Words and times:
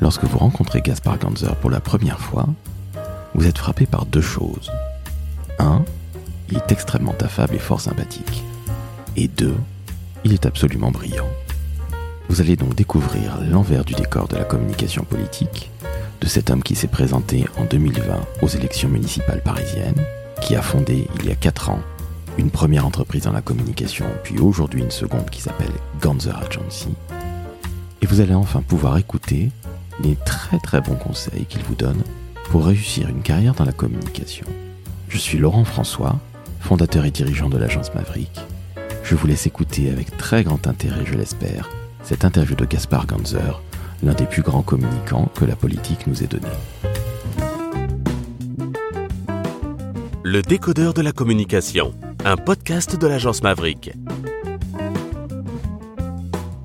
Lorsque 0.00 0.24
vous 0.24 0.38
rencontrez 0.38 0.80
Gaspard 0.80 1.18
Ganzer 1.18 1.54
pour 1.56 1.70
la 1.70 1.80
première 1.80 2.20
fois, 2.20 2.46
vous 3.34 3.46
êtes 3.46 3.58
frappé 3.58 3.84
par 3.86 4.06
deux 4.06 4.22
choses. 4.22 4.70
Un, 5.58 5.84
il 6.48 6.56
est 6.56 6.72
extrêmement 6.72 7.14
affable 7.20 7.54
et 7.54 7.58
fort 7.58 7.80
sympathique. 7.80 8.42
Et 9.16 9.28
deux, 9.28 9.56
il 10.24 10.32
est 10.32 10.46
absolument 10.46 10.90
brillant. 10.90 11.28
Vous 12.28 12.40
allez 12.40 12.56
donc 12.56 12.74
découvrir 12.74 13.38
l'envers 13.50 13.84
du 13.84 13.94
décor 13.94 14.26
de 14.28 14.36
la 14.36 14.44
communication 14.44 15.04
politique, 15.04 15.70
de 16.20 16.26
cet 16.26 16.48
homme 16.48 16.62
qui 16.62 16.76
s'est 16.76 16.88
présenté 16.88 17.44
en 17.58 17.64
2020 17.64 18.20
aux 18.40 18.48
élections 18.48 18.88
municipales 18.88 19.42
parisiennes, 19.42 20.02
qui 20.40 20.56
a 20.56 20.62
fondé 20.62 21.08
il 21.18 21.26
y 21.26 21.30
a 21.30 21.34
4 21.34 21.70
ans 21.70 21.80
une 22.38 22.50
première 22.50 22.86
entreprise 22.86 23.24
dans 23.24 23.32
la 23.32 23.42
communication, 23.42 24.06
puis 24.22 24.38
aujourd'hui 24.38 24.80
une 24.80 24.90
seconde 24.90 25.28
qui 25.28 25.42
s'appelle 25.42 25.72
Ganzer 26.00 26.36
Agency. 26.38 26.88
Et 28.00 28.06
vous 28.06 28.20
allez 28.20 28.34
enfin 28.34 28.62
pouvoir 28.62 28.96
écouter 28.96 29.50
les 30.02 30.16
très 30.16 30.58
très 30.58 30.80
bons 30.80 30.94
conseils 30.94 31.46
qu'il 31.46 31.62
vous 31.62 31.74
donne 31.74 32.02
pour 32.50 32.66
réussir 32.66 33.08
une 33.08 33.22
carrière 33.22 33.54
dans 33.54 33.64
la 33.64 33.72
communication. 33.72 34.46
Je 35.08 35.18
suis 35.18 35.38
Laurent 35.38 35.64
François, 35.64 36.18
fondateur 36.60 37.04
et 37.04 37.10
dirigeant 37.10 37.48
de 37.48 37.58
l'agence 37.58 37.94
Maverick. 37.94 38.40
Je 39.02 39.14
vous 39.14 39.26
laisse 39.26 39.46
écouter 39.46 39.90
avec 39.90 40.16
très 40.16 40.44
grand 40.44 40.66
intérêt, 40.66 41.04
je 41.04 41.14
l'espère, 41.14 41.68
cette 42.02 42.24
interview 42.24 42.56
de 42.56 42.64
Gaspard 42.64 43.06
Ganzer, 43.06 43.60
l'un 44.02 44.14
des 44.14 44.26
plus 44.26 44.42
grands 44.42 44.62
communicants 44.62 45.30
que 45.34 45.44
la 45.44 45.56
politique 45.56 46.06
nous 46.06 46.22
ait 46.22 46.28
donné. 46.28 46.48
Le 50.22 50.42
décodeur 50.42 50.94
de 50.94 51.02
la 51.02 51.12
communication, 51.12 51.94
un 52.24 52.36
podcast 52.36 52.96
de 52.96 53.06
l'agence 53.06 53.42
Maverick. 53.42 53.92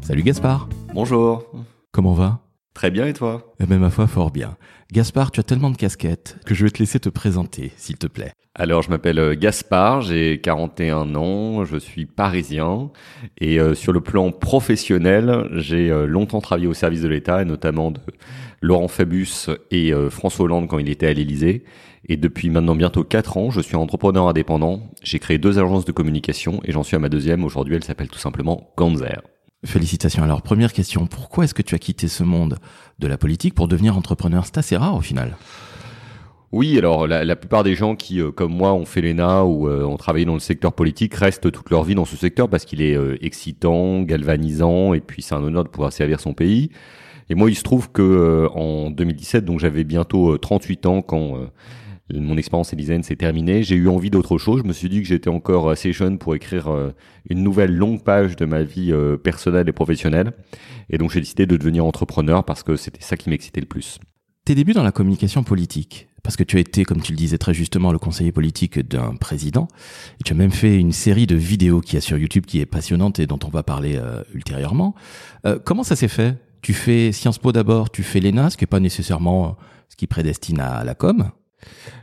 Salut 0.01 0.23
Gaspard. 0.23 0.69
Bonjour. 0.93 1.43
Comment 1.91 2.13
va? 2.13 2.44
Très 2.75 2.91
bien 2.91 3.07
et 3.07 3.13
toi? 3.13 3.55
Eh 3.61 3.65
bien 3.65 3.79
ma 3.79 3.89
foi 3.89 4.05
fort 4.05 4.31
bien. 4.31 4.57
Gaspard, 4.91 5.31
tu 5.31 5.39
as 5.39 5.43
tellement 5.43 5.71
de 5.71 5.77
casquettes 5.77 6.37
que 6.45 6.53
je 6.53 6.65
vais 6.65 6.69
te 6.69 6.79
laisser 6.79 6.99
te 6.99 7.07
présenter, 7.07 7.71
s'il 7.77 7.97
te 7.97 8.05
plaît. 8.05 8.33
Alors 8.53 8.81
je 8.81 8.89
m'appelle 8.89 9.17
euh, 9.17 9.33
Gaspard, 9.33 10.01
j'ai 10.01 10.41
41 10.41 11.15
ans, 11.15 11.63
je 11.63 11.77
suis 11.77 12.05
parisien 12.05 12.91
et 13.39 13.61
euh, 13.61 13.75
sur 13.75 13.93
le 13.93 14.01
plan 14.01 14.31
professionnel, 14.31 15.47
j'ai 15.53 15.89
euh, 15.89 16.05
longtemps 16.05 16.41
travaillé 16.41 16.67
au 16.67 16.73
service 16.73 17.01
de 17.01 17.07
l'État 17.07 17.41
et 17.41 17.45
notamment 17.45 17.91
de 17.91 18.01
Laurent 18.61 18.89
Fabius 18.89 19.49
et 19.71 19.93
François 20.09 20.45
Hollande 20.45 20.67
quand 20.67 20.79
il 20.79 20.89
était 20.89 21.07
à 21.07 21.13
l'Élysée. 21.13 21.63
Et 22.09 22.17
depuis 22.17 22.49
maintenant 22.49 22.75
bientôt 22.75 23.03
4 23.03 23.37
ans, 23.37 23.51
je 23.51 23.61
suis 23.61 23.75
entrepreneur 23.75 24.27
indépendant. 24.27 24.89
J'ai 25.03 25.19
créé 25.19 25.37
deux 25.37 25.59
agences 25.59 25.85
de 25.85 25.91
communication 25.91 26.61
et 26.63 26.71
j'en 26.71 26.83
suis 26.83 26.95
à 26.95 26.99
ma 26.99 27.09
deuxième. 27.09 27.43
Aujourd'hui, 27.43 27.75
elle 27.75 27.83
s'appelle 27.83 28.09
tout 28.09 28.19
simplement 28.19 28.71
Ganzer. 28.75 29.21
Félicitations. 29.65 30.23
Alors, 30.23 30.41
première 30.41 30.73
question, 30.73 31.07
pourquoi 31.07 31.43
est-ce 31.43 31.53
que 31.53 31.61
tu 31.61 31.75
as 31.75 31.79
quitté 31.79 32.07
ce 32.07 32.23
monde 32.23 32.57
de 32.99 33.07
la 33.07 33.17
politique 33.17 33.53
pour 33.53 33.67
devenir 33.67 33.97
entrepreneur? 33.97 34.45
C'est 34.45 34.57
assez 34.57 34.77
rare 34.77 34.95
au 34.95 35.01
final. 35.01 35.35
Oui, 36.51 36.77
alors 36.77 37.07
la, 37.07 37.35
plupart 37.35 37.63
des 37.63 37.75
gens 37.75 37.95
qui, 37.95 38.21
euh, 38.21 38.31
comme 38.31 38.53
moi, 38.53 38.73
ont 38.73 38.85
fait 38.85 39.01
l'ENA 39.01 39.43
ou 39.43 39.67
euh, 39.67 39.83
ont 39.83 39.97
travaillé 39.97 40.23
dans 40.23 40.35
le 40.35 40.39
secteur 40.39 40.71
politique 40.71 41.13
restent 41.15 41.51
toute 41.51 41.69
leur 41.69 41.83
vie 41.83 41.95
dans 41.95 42.05
ce 42.05 42.15
secteur 42.15 42.47
parce 42.47 42.63
qu'il 42.63 42.81
est 42.81 42.95
euh, 42.95 43.17
excitant, 43.21 44.03
galvanisant 44.03 44.93
et 44.93 45.01
puis 45.01 45.21
c'est 45.21 45.35
un 45.35 45.43
honneur 45.43 45.63
de 45.63 45.69
pouvoir 45.69 45.91
servir 45.91 46.19
son 46.21 46.33
pays. 46.33 46.69
Et 47.29 47.35
moi, 47.35 47.49
il 47.49 47.55
se 47.55 47.63
trouve 47.63 47.91
que 47.91 48.47
en 48.53 48.91
2017, 48.91 49.43
donc 49.43 49.59
j'avais 49.59 49.83
bientôt 49.83 50.37
38 50.37 50.85
ans 50.85 51.01
quand 51.01 51.39
mon 52.13 52.37
expérience 52.37 52.71
élyséenne 52.71 53.03
s'est 53.03 53.15
terminée. 53.15 53.63
J'ai 53.63 53.75
eu 53.75 53.89
envie 53.89 54.11
d'autre 54.11 54.37
chose. 54.37 54.61
Je 54.61 54.67
me 54.67 54.73
suis 54.73 54.89
dit 54.89 55.01
que 55.01 55.07
j'étais 55.07 55.29
encore 55.29 55.69
assez 55.69 55.91
jeune 55.91 56.19
pour 56.19 56.35
écrire 56.35 56.67
euh, 56.67 56.91
une 57.29 57.41
nouvelle 57.41 57.75
longue 57.75 58.03
page 58.03 58.35
de 58.35 58.45
ma 58.45 58.63
vie 58.63 58.91
euh, 58.91 59.17
personnelle 59.17 59.67
et 59.67 59.71
professionnelle. 59.71 60.33
Et 60.89 60.97
donc 60.97 61.11
j'ai 61.11 61.19
décidé 61.19 61.47
de 61.47 61.57
devenir 61.57 61.85
entrepreneur 61.85 62.43
parce 62.43 62.61
que 62.61 62.75
c'était 62.75 63.01
ça 63.01 63.17
qui 63.17 63.29
m'excitait 63.29 63.61
le 63.61 63.65
plus. 63.65 63.99
Tes 64.45 64.53
débuts 64.53 64.73
dans 64.73 64.83
la 64.83 64.91
communication 64.91 65.43
politique, 65.43 66.07
parce 66.21 66.35
que 66.35 66.43
tu 66.43 66.57
as 66.57 66.59
été, 66.59 66.83
comme 66.83 67.01
tu 67.01 67.11
le 67.11 67.17
disais 67.17 67.39
très 67.39 67.55
justement, 67.55 67.91
le 67.91 67.97
conseiller 67.97 68.31
politique 68.31 68.77
d'un 68.77 69.15
président, 69.15 69.67
et 70.19 70.23
tu 70.23 70.33
as 70.33 70.35
même 70.35 70.51
fait 70.51 70.77
une 70.77 70.91
série 70.91 71.25
de 71.25 71.35
vidéos 71.35 71.81
qui 71.81 71.97
a 71.97 72.01
sur 72.01 72.19
YouTube 72.19 72.45
qui 72.45 72.59
est 72.59 72.67
passionnante 72.67 73.17
et 73.17 73.25
dont 73.25 73.39
on 73.43 73.49
va 73.49 73.63
parler 73.63 73.95
euh, 73.95 74.21
ultérieurement. 74.35 74.93
comment 75.63 75.83
ça 75.83 75.95
s'est 75.95 76.07
fait? 76.07 76.37
Tu 76.61 76.73
fais 76.73 77.11
Sciences 77.11 77.39
Po 77.39 77.51
d'abord, 77.51 77.89
tu 77.89 78.03
fais 78.03 78.19
l'ENA, 78.19 78.51
ce 78.51 78.57
qui 78.57 78.63
n'est 78.63 78.67
pas 78.67 78.79
nécessairement 78.79 79.57
ce 79.89 79.95
qui 79.95 80.05
prédestine 80.05 80.59
à 80.59 80.83
la 80.83 80.93
com. 80.93 81.31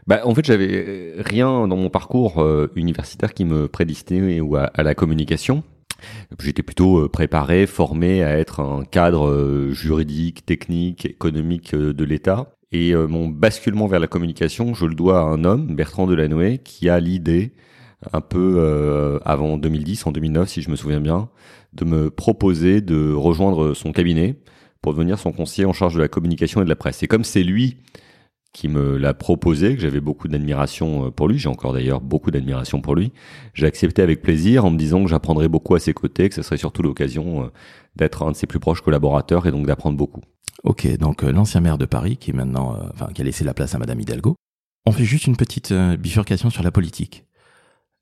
Bah, 0.07 0.23
en 0.25 0.35
fait, 0.35 0.45
j'avais 0.45 1.15
rien 1.19 1.69
dans 1.69 1.77
mon 1.77 1.91
parcours 1.91 2.43
euh, 2.43 2.71
universitaire 2.75 3.35
qui 3.35 3.45
me 3.45 3.69
prédestinait 3.69 4.41
ou 4.41 4.57
à, 4.57 4.71
la 4.77 4.95
communication. 4.95 5.63
J'étais 6.41 6.63
plutôt 6.63 7.05
euh, 7.05 7.09
préparé, 7.09 7.67
formé 7.67 8.25
à 8.25 8.37
être 8.39 8.61
un 8.61 8.85
cadre 8.85 9.29
euh, 9.29 9.73
juridique, 9.73 10.45
technique, 10.45 11.07
économique 11.07 11.75
de 11.75 12.05
l'État. 12.05 12.57
Et 12.75 12.95
mon 12.95 13.29
basculement 13.29 13.87
vers 13.87 14.01
la 14.01 14.07
communication, 14.07 14.73
je 14.73 14.87
le 14.87 14.95
dois 14.95 15.21
à 15.21 15.25
un 15.25 15.45
homme, 15.45 15.77
Bertrand 15.77 16.07
Delanoë, 16.07 16.57
qui 16.57 16.89
a 16.89 17.01
l'idée, 17.01 17.53
un 18.15 18.23
peu 18.23 19.21
avant 19.27 19.59
2010, 19.59 20.07
en 20.07 20.11
2009 20.11 20.49
si 20.49 20.63
je 20.63 20.71
me 20.71 20.77
souviens 20.77 21.01
bien, 21.01 21.29
de 21.75 21.85
me 21.85 22.09
proposer 22.09 22.81
de 22.81 23.13
rejoindre 23.13 23.75
son 23.75 23.93
cabinet 23.93 24.37
pour 24.81 24.95
devenir 24.95 25.19
son 25.19 25.33
conseiller 25.33 25.67
en 25.67 25.75
charge 25.75 25.97
de 25.97 26.01
la 26.01 26.09
communication 26.09 26.63
et 26.63 26.65
de 26.65 26.71
la 26.71 26.75
presse. 26.75 27.03
Et 27.03 27.09
comme 27.09 27.25
c'est 27.25 27.43
lui 27.43 27.77
qui 28.53 28.69
me 28.69 28.99
l'a 28.99 29.15
proposé, 29.15 29.75
que 29.75 29.81
j'avais 29.81 30.01
beaucoup 30.01 30.29
d'admiration 30.29 31.07
euh, 31.07 31.11
pour 31.11 31.27
lui, 31.27 31.39
j'ai 31.39 31.49
encore 31.49 31.73
d'ailleurs 31.73 32.01
beaucoup 32.01 32.31
d'admiration 32.31 32.81
pour 32.81 32.95
lui. 32.95 33.13
J'ai 33.55 33.67
accepté 33.67 34.03
avec 34.03 34.21
plaisir 34.21 34.65
en 34.65 34.71
me 34.71 34.77
disant 34.77 35.03
que 35.03 35.09
j'apprendrais 35.09 35.49
beaucoup 35.49 35.75
à 35.75 35.81
ses 35.81 35.95
côtés, 35.95 36.29
que 36.29 36.35
ce 36.35 36.43
serait 36.43 36.59
surtout 36.59 36.83
l'occasion 36.83 37.45
euh, 37.45 37.47
d'être 37.97 38.23
un 38.23 38.33
de 38.33 38.37
ses 38.37 38.47
plus 38.47 38.61
proches 38.61 38.83
collaborateurs 38.83 39.47
et 39.47 39.51
donc 39.51 39.67
d'apprendre 39.67 39.97
beaucoup. 39.97 40.21
Ok, 40.65 40.87
donc 40.99 41.25
euh, 41.25 41.33
l'ancien 41.33 41.61
maire 41.61 41.79
de 41.79 41.87
Paris 41.87 42.19
qui 42.19 42.31
est 42.31 42.35
maintenant, 42.35 42.79
enfin 42.93 43.09
qui 43.15 43.23
a 43.23 43.25
laissé 43.25 43.43
la 43.43 43.55
place 43.55 43.75
à 43.75 43.79
Madame 43.79 44.01
Hidalgo. 44.01 44.37
On 44.85 44.93
fait 44.93 45.05
juste 45.05 45.27
une 45.27 45.37
petite 45.37 45.73
bifurcation 45.73 46.51
sur 46.51 46.63
la 46.63 46.73
politique. 46.73 47.25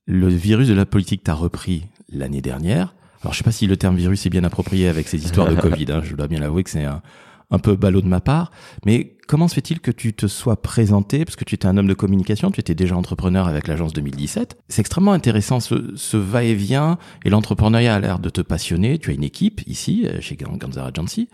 Le 0.07 0.29
virus 0.29 0.67
de 0.67 0.75
la 0.75 0.87
politique 0.87 1.23
t'a 1.23 1.35
repris 1.35 1.87
l'année 2.09 2.41
dernière. 2.41 2.95
Alors 3.23 3.35
je 3.35 3.39
sais 3.39 3.45
pas 3.45 3.53
si 3.53 3.67
le 3.67 3.77
terme 3.77 3.97
virus 3.97 4.25
est 4.27 4.31
bien 4.31 4.45
approprié 4.45 4.89
avec 4.89 5.07
ces 5.07 5.23
histoires 5.23 5.49
de 5.49 5.55
Covid. 5.61 5.87
Hein. 5.93 6.01
je 6.03 6.17
dois 6.17 6.27
bien 6.27 6.41
l'avouer 6.41 6.65
que 6.65 6.71
c'est 6.71 6.85
un, 6.85 7.03
un 7.51 7.59
peu 7.59 7.77
ballot 7.77 8.01
de 8.01 8.09
ma 8.09 8.21
part, 8.21 8.51
mais 8.87 9.17
comment 9.27 9.49
se 9.49 9.55
fait-il 9.55 9.81
que 9.81 9.91
tu 9.91 10.13
te 10.13 10.27
sois 10.27 10.61
présenté, 10.61 11.25
parce 11.25 11.37
que 11.37 11.45
tu 11.45 11.55
étais 11.55 11.67
un 11.67 11.77
homme 11.77 11.87
de 11.87 11.95
communication, 11.95 12.51
tu 12.51 12.61
étais 12.61 12.75
déjà 12.75 12.97
entrepreneur 12.97 13.47
avec 13.47 13.69
l'agence 13.69 13.93
2017. 13.93 14.59
C'est 14.69 14.81
extrêmement 14.81 15.13
intéressant 15.13 15.61
ce, 15.61 16.17
va-et-vient, 16.17 16.99
et 17.25 17.31
l'entrepreneuriat 17.31 17.95
a 17.95 18.01
l'air 18.01 18.19
de 18.19 18.31
te 18.31 18.41
passionner. 18.41 18.99
Tu 18.99 19.11
as 19.11 19.15
une 19.15 19.25
équipe 19.25 19.63
ici, 19.67 20.07
euh, 20.07 20.21
chez 20.21 20.37
Ganzar 20.37 20.87
Agency. 20.87 21.29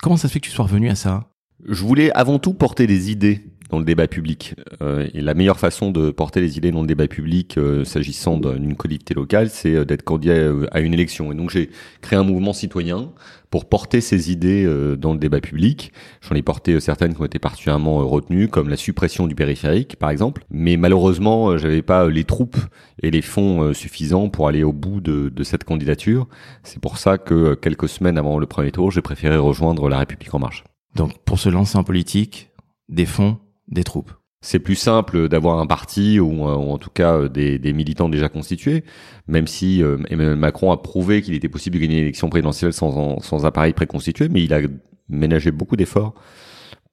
Comment 0.00 0.16
ça 0.16 0.28
se 0.28 0.32
fait 0.32 0.40
que 0.40 0.46
tu 0.46 0.52
sois 0.52 0.64
revenu 0.64 0.88
à 0.88 0.94
ça? 0.94 1.28
Je 1.66 1.82
voulais 1.82 2.10
avant 2.12 2.38
tout 2.38 2.52
porter 2.54 2.86
des 2.86 3.10
idées 3.10 3.44
dans 3.70 3.78
le 3.78 3.84
débat 3.84 4.06
public. 4.06 4.54
Euh, 4.82 5.06
et 5.14 5.20
la 5.20 5.34
meilleure 5.34 5.58
façon 5.58 5.90
de 5.90 6.10
porter 6.10 6.40
les 6.40 6.56
idées 6.56 6.70
dans 6.70 6.82
le 6.82 6.86
débat 6.86 7.08
public, 7.08 7.58
euh, 7.58 7.84
s'agissant 7.84 8.36
d'une 8.38 8.76
collectivité 8.76 9.14
locale, 9.14 9.50
c'est 9.50 9.74
euh, 9.74 9.84
d'être 9.84 10.02
candidat 10.02 10.52
à 10.70 10.80
une 10.80 10.94
élection. 10.94 11.32
Et 11.32 11.34
donc 11.34 11.50
j'ai 11.50 11.70
créé 12.00 12.18
un 12.18 12.24
mouvement 12.24 12.52
citoyen 12.52 13.10
pour 13.50 13.68
porter 13.68 14.00
ces 14.00 14.30
idées 14.32 14.66
dans 14.98 15.12
le 15.12 15.18
débat 15.18 15.40
public. 15.40 15.92
J'en 16.20 16.34
ai 16.34 16.42
porté 16.42 16.78
certaines 16.80 17.14
qui 17.14 17.20
ont 17.20 17.24
été 17.24 17.38
particulièrement 17.38 17.98
retenues, 18.06 18.48
comme 18.48 18.68
la 18.68 18.76
suppression 18.76 19.28
du 19.28 19.36
périphérique, 19.36 19.96
par 19.96 20.10
exemple. 20.10 20.44
Mais 20.50 20.76
malheureusement, 20.76 21.56
j'avais 21.56 21.80
pas 21.80 22.08
les 22.08 22.24
troupes 22.24 22.58
et 23.02 23.10
les 23.10 23.22
fonds 23.22 23.72
suffisants 23.72 24.28
pour 24.28 24.48
aller 24.48 24.64
au 24.64 24.72
bout 24.72 25.00
de, 25.00 25.28
de 25.28 25.44
cette 25.44 25.62
candidature. 25.62 26.26
C'est 26.64 26.80
pour 26.80 26.98
ça 26.98 27.18
que 27.18 27.54
quelques 27.54 27.88
semaines 27.88 28.18
avant 28.18 28.38
le 28.38 28.46
premier 28.46 28.72
tour, 28.72 28.90
j'ai 28.90 29.00
préféré 29.00 29.36
rejoindre 29.36 29.88
La 29.88 29.98
République 29.98 30.34
en 30.34 30.40
marche. 30.40 30.64
Donc 30.96 31.16
pour 31.24 31.38
se 31.38 31.48
lancer 31.48 31.78
en 31.78 31.84
politique, 31.84 32.50
des 32.88 33.06
fonds 33.06 33.38
des 33.68 33.84
troupes. 33.84 34.12
C'est 34.42 34.60
plus 34.60 34.76
simple 34.76 35.28
d'avoir 35.28 35.58
un 35.58 35.66
parti 35.66 36.20
ou, 36.20 36.46
euh, 36.46 36.54
en 36.54 36.78
tout 36.78 36.90
cas 36.90 37.14
euh, 37.14 37.28
des, 37.28 37.72
militants 37.72 38.08
déjà 38.08 38.28
constitués, 38.28 38.84
même 39.26 39.46
si 39.46 39.82
euh, 39.82 39.98
Emmanuel 40.08 40.36
Macron 40.36 40.70
a 40.70 40.76
prouvé 40.76 41.22
qu'il 41.22 41.34
était 41.34 41.48
possible 41.48 41.74
de 41.74 41.80
gagner 41.80 41.96
l'élection 41.96 42.28
présidentielle 42.28 42.72
sans, 42.72 43.18
sans 43.20 43.44
appareil 43.44 43.72
préconstitué, 43.72 44.28
mais 44.28 44.44
il 44.44 44.54
a 44.54 44.60
ménagé 45.08 45.50
beaucoup 45.50 45.76
d'efforts 45.76 46.14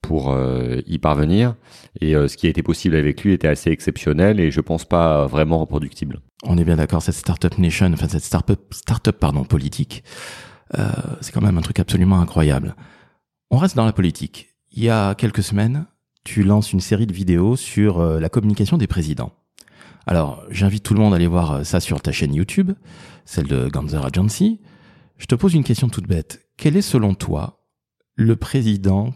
pour 0.01 0.37
y 0.85 0.97
parvenir. 0.97 1.55
Et 2.01 2.11
ce 2.13 2.35
qui 2.35 2.47
a 2.47 2.49
été 2.49 2.61
possible 2.61 2.97
avec 2.97 3.23
lui 3.23 3.31
était 3.31 3.47
assez 3.47 3.69
exceptionnel 3.69 4.41
et 4.41 4.51
je 4.51 4.59
pense 4.59 4.83
pas 4.83 5.27
vraiment 5.27 5.59
reproductible. 5.59 6.19
On 6.43 6.57
est 6.57 6.65
bien 6.65 6.75
d'accord, 6.75 7.01
cette 7.01 7.15
startup 7.15 7.57
nation, 7.57 7.89
enfin 7.93 8.09
cette 8.09 8.25
startup, 8.25 8.59
startup 8.71 9.17
pardon 9.17 9.45
politique, 9.45 10.03
c'est 11.21 11.31
quand 11.31 11.41
même 11.41 11.57
un 11.57 11.61
truc 11.61 11.79
absolument 11.79 12.19
incroyable. 12.19 12.75
On 13.49 13.57
reste 13.57 13.77
dans 13.77 13.85
la 13.85 13.93
politique. 13.93 14.49
Il 14.71 14.83
y 14.83 14.89
a 14.89 15.15
quelques 15.15 15.43
semaines, 15.43 15.85
tu 16.23 16.43
lances 16.43 16.73
une 16.73 16.79
série 16.79 17.07
de 17.07 17.13
vidéos 17.13 17.55
sur 17.55 17.99
euh, 17.99 18.19
la 18.19 18.29
communication 18.29 18.77
des 18.77 18.87
présidents. 18.87 19.33
Alors, 20.05 20.43
j'invite 20.49 20.83
tout 20.83 20.93
le 20.93 20.99
monde 20.99 21.13
à 21.13 21.17
aller 21.17 21.27
voir 21.27 21.51
euh, 21.51 21.63
ça 21.63 21.79
sur 21.79 22.01
ta 22.01 22.11
chaîne 22.11 22.33
YouTube, 22.33 22.71
celle 23.25 23.47
de 23.47 23.67
Ganzer 23.69 24.05
Agency. 24.05 24.59
Je 25.17 25.25
te 25.25 25.35
pose 25.35 25.53
une 25.53 25.63
question 25.63 25.89
toute 25.89 26.07
bête. 26.07 26.47
Quel 26.57 26.77
est 26.77 26.81
selon 26.81 27.13
toi 27.13 27.65
le 28.15 28.35
président 28.35 29.13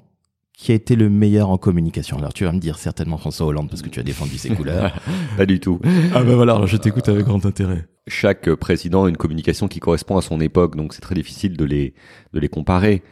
qui 0.53 0.71
a 0.71 0.75
été 0.75 0.95
le 0.95 1.09
meilleur 1.09 1.49
en 1.49 1.57
communication? 1.57 2.17
Alors 2.17 2.33
tu 2.33 2.45
vas 2.45 2.51
me 2.51 2.59
dire 2.59 2.77
certainement 2.77 3.17
François 3.17 3.45
Hollande 3.45 3.69
parce 3.69 3.81
que 3.81 3.89
tu 3.89 3.99
as 3.99 4.03
défendu 4.03 4.37
ses 4.37 4.49
couleurs. 4.49 4.99
Pas 5.37 5.45
du 5.45 5.59
tout. 5.59 5.79
Ah 6.13 6.23
ben 6.23 6.35
voilà, 6.35 6.65
je 6.65 6.77
t'écoute 6.77 7.09
avec 7.09 7.25
grand 7.25 7.45
intérêt. 7.45 7.87
Chaque 8.07 8.53
président 8.55 9.03
a 9.03 9.09
une 9.09 9.17
communication 9.17 9.67
qui 9.67 9.79
correspond 9.79 10.17
à 10.17 10.21
son 10.21 10.39
époque, 10.39 10.75
donc 10.75 10.93
c'est 10.93 11.01
très 11.01 11.15
difficile 11.15 11.57
de 11.57 11.65
les 11.65 11.93
de 12.33 12.39
les 12.39 12.49
comparer. 12.49 13.03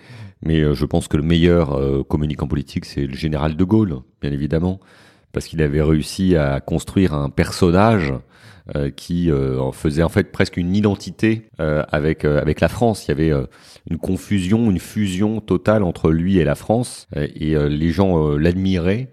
Mais 0.44 0.62
euh, 0.62 0.74
je 0.74 0.86
pense 0.86 1.08
que 1.08 1.18
le 1.18 1.24
meilleur 1.24 1.74
euh, 1.74 2.04
communicant 2.04 2.48
politique, 2.48 2.86
c'est 2.86 3.08
le 3.08 3.16
général 3.16 3.56
de 3.56 3.64
Gaulle, 3.64 4.00
bien 4.22 4.32
évidemment, 4.32 4.80
parce 5.32 5.48
qu'il 5.48 5.62
avait 5.62 5.82
réussi 5.82 6.36
à 6.36 6.60
construire 6.60 7.14
un 7.14 7.30
personnage 7.30 8.14
qui 8.95 9.29
euh, 9.29 9.59
en 9.59 9.71
faisait 9.71 10.01
en 10.01 10.09
fait 10.09 10.31
presque 10.31 10.57
une 10.57 10.75
identité 10.75 11.44
euh, 11.59 11.83
avec 11.91 12.25
avec 12.25 12.62
la 12.62 12.67
France. 12.67 13.06
Il 13.06 13.09
y 13.09 13.12
avait 13.12 13.31
une 13.89 13.97
confusion, 13.97 14.71
une 14.71 14.79
fusion 14.79 15.39
totale 15.39 15.83
entre 15.83 16.12
lui 16.12 16.39
et 16.39 16.44
la 16.44 16.56
France, 16.56 17.07
et 17.15 17.56
les 17.56 17.89
gens 17.91 18.35
l'admiraient 18.35 19.09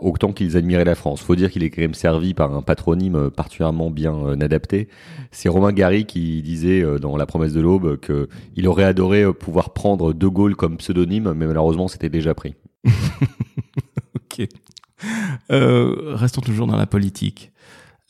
autant 0.00 0.32
qu'ils 0.32 0.56
admiraient 0.56 0.84
la 0.84 0.96
France. 0.96 1.22
Faut 1.22 1.36
dire 1.36 1.50
qu'il 1.50 1.62
est 1.62 1.70
quand 1.70 1.82
même 1.82 1.94
servi 1.94 2.34
par 2.34 2.54
un 2.54 2.62
patronyme 2.62 3.30
particulièrement 3.30 3.90
bien 3.90 4.40
adapté. 4.40 4.88
C'est 5.30 5.48
Romain 5.48 5.72
Gary 5.72 6.04
qui 6.04 6.42
disait 6.42 6.84
dans 7.00 7.16
La 7.16 7.26
Promesse 7.26 7.52
de 7.52 7.60
l'Aube 7.60 7.98
que 8.00 8.28
il 8.56 8.66
aurait 8.66 8.84
adoré 8.84 9.32
pouvoir 9.32 9.72
prendre 9.72 10.12
De 10.12 10.26
Gaulle 10.26 10.56
comme 10.56 10.78
pseudonyme, 10.78 11.32
mais 11.36 11.46
malheureusement 11.46 11.86
c'était 11.86 12.10
déjà 12.10 12.34
pris. 12.34 12.56
ok. 14.16 14.48
restons 15.48 16.40
toujours 16.40 16.66
dans 16.66 16.76
la 16.76 16.86
politique. 16.86 17.52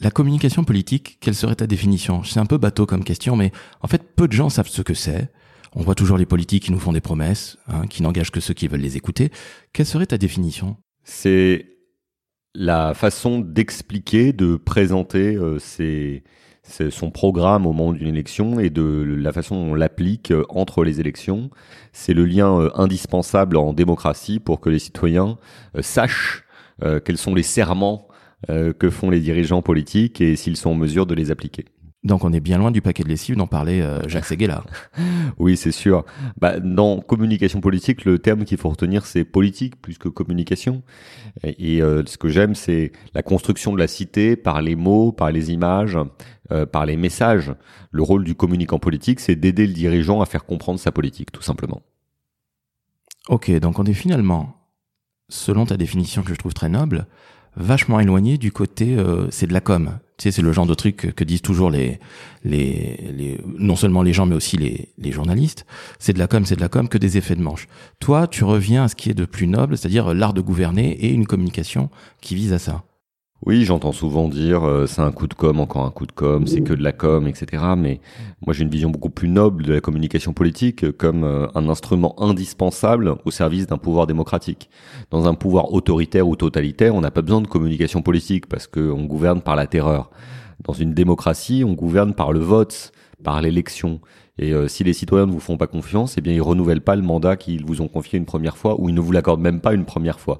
La 0.02 0.10
communication 0.10 0.64
politique, 0.64 1.18
quelle 1.20 1.36
serait 1.36 1.54
ta 1.54 1.68
définition? 1.68 2.24
C'est 2.24 2.40
un 2.40 2.46
peu 2.46 2.58
bateau 2.58 2.86
comme 2.86 3.04
question, 3.04 3.36
mais 3.36 3.52
en 3.82 3.86
fait, 3.86 4.02
peu 4.16 4.26
de 4.26 4.32
gens 4.32 4.48
savent 4.48 4.66
ce 4.66 4.82
que 4.82 4.94
c'est. 4.94 5.30
On 5.76 5.82
voit 5.82 5.94
toujours 5.94 6.18
les 6.18 6.26
politiques 6.26 6.64
qui 6.64 6.72
nous 6.72 6.80
font 6.80 6.92
des 6.92 7.00
promesses, 7.00 7.56
hein, 7.68 7.86
qui 7.86 8.02
n'engagent 8.02 8.32
que 8.32 8.40
ceux 8.40 8.52
qui 8.52 8.66
veulent 8.66 8.80
les 8.80 8.96
écouter. 8.96 9.30
Quelle 9.72 9.86
serait 9.86 10.06
ta 10.06 10.18
définition? 10.18 10.76
C'est 11.04 11.66
la 12.52 12.94
façon 12.94 13.38
d'expliquer, 13.38 14.32
de 14.32 14.56
présenter 14.56 15.36
euh, 15.36 15.60
son 16.90 17.10
programme 17.12 17.64
au 17.64 17.72
moment 17.72 17.92
d'une 17.92 18.08
élection 18.08 18.58
et 18.58 18.70
de 18.70 19.04
la 19.06 19.32
façon 19.32 19.54
dont 19.54 19.70
on 19.70 19.74
l'applique 19.74 20.32
euh, 20.32 20.44
entre 20.48 20.82
les 20.82 20.98
élections. 20.98 21.48
C'est 21.92 22.12
le 22.12 22.24
lien 22.24 22.60
euh, 22.60 22.70
indispensable 22.74 23.56
en 23.56 23.72
démocratie 23.72 24.40
pour 24.40 24.60
que 24.60 24.68
les 24.68 24.80
citoyens 24.80 25.38
sachent 25.80 26.42
quels 27.04 27.18
sont 27.18 27.32
les 27.32 27.44
serments 27.44 28.08
euh, 28.50 28.72
que 28.72 28.90
font 28.90 29.10
les 29.10 29.20
dirigeants 29.20 29.62
politiques 29.62 30.20
et 30.20 30.36
s'ils 30.36 30.56
sont 30.56 30.70
en 30.70 30.74
mesure 30.74 31.06
de 31.06 31.14
les 31.14 31.30
appliquer. 31.30 31.66
Donc 32.02 32.24
on 32.24 32.32
est 32.32 32.40
bien 32.40 32.58
loin 32.58 32.72
du 32.72 32.82
paquet 32.82 33.04
de 33.04 33.08
lessive 33.08 33.36
dont 33.36 33.46
parlait 33.46 33.80
euh, 33.80 34.00
Jacques 34.08 34.24
Seguela. 34.24 34.64
oui, 35.38 35.56
c'est 35.56 35.70
sûr. 35.70 36.04
Bah, 36.40 36.58
dans 36.58 37.00
communication 37.00 37.60
politique, 37.60 38.04
le 38.04 38.18
terme 38.18 38.44
qu'il 38.44 38.58
faut 38.58 38.70
retenir, 38.70 39.06
c'est 39.06 39.24
politique 39.24 39.80
plus 39.80 39.98
que 39.98 40.08
communication. 40.08 40.82
Et, 41.44 41.80
euh, 41.80 42.02
ce 42.04 42.18
que 42.18 42.28
j'aime, 42.28 42.56
c'est 42.56 42.90
la 43.14 43.22
construction 43.22 43.72
de 43.72 43.78
la 43.78 43.86
cité 43.86 44.34
par 44.34 44.60
les 44.62 44.74
mots, 44.74 45.12
par 45.12 45.30
les 45.30 45.52
images, 45.52 45.96
par 46.72 46.84
les 46.84 46.96
messages. 46.96 47.54
Le 47.92 48.02
rôle 48.02 48.24
du 48.24 48.34
communicant 48.34 48.78
politique, 48.78 49.20
c'est 49.20 49.36
d'aider 49.36 49.66
le 49.66 49.72
dirigeant 49.72 50.20
à 50.20 50.26
faire 50.26 50.44
comprendre 50.44 50.78
sa 50.78 50.92
politique, 50.92 51.32
tout 51.32 51.40
simplement. 51.40 51.80
Ok, 53.28 53.50
donc 53.60 53.78
on 53.78 53.84
est 53.84 53.94
finalement, 53.94 54.56
selon 55.28 55.64
ta 55.64 55.76
définition 55.76 56.22
que 56.22 56.34
je 56.34 56.38
trouve 56.38 56.54
très 56.54 56.68
noble, 56.68 57.06
vachement 57.56 58.00
éloigné 58.00 58.38
du 58.38 58.52
côté 58.52 58.96
euh, 58.96 59.26
c'est 59.30 59.46
de 59.46 59.52
la 59.52 59.60
com. 59.60 59.98
Tu 60.18 60.24
sais, 60.24 60.30
c'est 60.30 60.42
le 60.42 60.52
genre 60.52 60.66
de 60.66 60.74
truc 60.74 61.12
que, 61.16 61.24
disent 61.24 61.42
toujours 61.42 61.70
les, 61.70 61.98
les, 62.44 63.40
non 63.58 63.76
seulement 63.76 64.02
les 64.02 64.12
gens, 64.12 64.26
mais 64.26 64.36
aussi 64.36 64.56
les, 64.56 64.88
les 64.98 65.10
journalistes. 65.10 65.66
C'est 65.98 66.12
de 66.12 66.18
la 66.18 66.28
com, 66.28 66.44
c'est 66.44 66.56
de 66.56 66.60
la 66.60 66.68
com, 66.68 66.88
que 66.88 66.98
des 66.98 67.16
effets 67.16 67.34
de 67.34 67.42
manche. 67.42 67.66
Toi, 67.98 68.28
tu 68.28 68.44
reviens 68.44 68.84
à 68.84 68.88
ce 68.88 68.94
qui 68.94 69.10
est 69.10 69.14
de 69.14 69.24
plus 69.24 69.48
noble, 69.48 69.76
c'est-à-dire 69.76 70.14
l'art 70.14 70.32
de 70.32 70.40
gouverner 70.40 70.92
et 70.92 71.10
une 71.10 71.26
communication 71.26 71.90
qui 72.20 72.34
vise 72.34 72.52
à 72.52 72.58
ça. 72.58 72.84
Oui, 73.44 73.64
j'entends 73.64 73.90
souvent 73.90 74.28
dire 74.28 74.62
euh, 74.62 74.86
c'est 74.86 75.02
un 75.02 75.10
coup 75.10 75.26
de 75.26 75.34
com, 75.34 75.58
encore 75.58 75.84
un 75.84 75.90
coup 75.90 76.06
de 76.06 76.12
com, 76.12 76.46
c'est 76.46 76.60
que 76.60 76.74
de 76.74 76.82
la 76.82 76.92
com, 76.92 77.26
etc. 77.26 77.64
Mais 77.76 78.00
moi 78.46 78.54
j'ai 78.54 78.62
une 78.62 78.70
vision 78.70 78.88
beaucoup 78.88 79.10
plus 79.10 79.28
noble 79.28 79.64
de 79.64 79.72
la 79.72 79.80
communication 79.80 80.32
politique 80.32 80.96
comme 80.96 81.24
euh, 81.24 81.48
un 81.56 81.68
instrument 81.68 82.14
indispensable 82.22 83.16
au 83.24 83.32
service 83.32 83.66
d'un 83.66 83.78
pouvoir 83.78 84.06
démocratique. 84.06 84.70
Dans 85.10 85.26
un 85.26 85.34
pouvoir 85.34 85.72
autoritaire 85.72 86.28
ou 86.28 86.36
totalitaire, 86.36 86.94
on 86.94 87.00
n'a 87.00 87.10
pas 87.10 87.22
besoin 87.22 87.40
de 87.40 87.48
communication 87.48 88.00
politique 88.00 88.46
parce 88.46 88.68
qu'on 88.68 89.06
gouverne 89.06 89.40
par 89.40 89.56
la 89.56 89.66
terreur. 89.66 90.10
Dans 90.62 90.74
une 90.74 90.94
démocratie, 90.94 91.64
on 91.66 91.72
gouverne 91.72 92.14
par 92.14 92.32
le 92.32 92.38
vote, 92.38 92.92
par 93.22 93.40
l'élection. 93.40 94.00
Et 94.38 94.52
euh, 94.52 94.68
si 94.68 94.82
les 94.84 94.92
citoyens 94.92 95.26
ne 95.26 95.32
vous 95.32 95.40
font 95.40 95.56
pas 95.56 95.66
confiance, 95.66 96.16
eh 96.18 96.20
bien 96.20 96.32
ils 96.32 96.42
renouvellent 96.42 96.80
pas 96.80 96.96
le 96.96 97.02
mandat 97.02 97.36
qu'ils 97.36 97.64
vous 97.64 97.80
ont 97.80 97.88
confié 97.88 98.18
une 98.18 98.24
première 98.24 98.56
fois 98.56 98.80
ou 98.80 98.88
ils 98.88 98.94
ne 98.94 99.00
vous 99.00 99.12
l'accordent 99.12 99.40
même 99.40 99.60
pas 99.60 99.74
une 99.74 99.84
première 99.84 100.20
fois. 100.20 100.38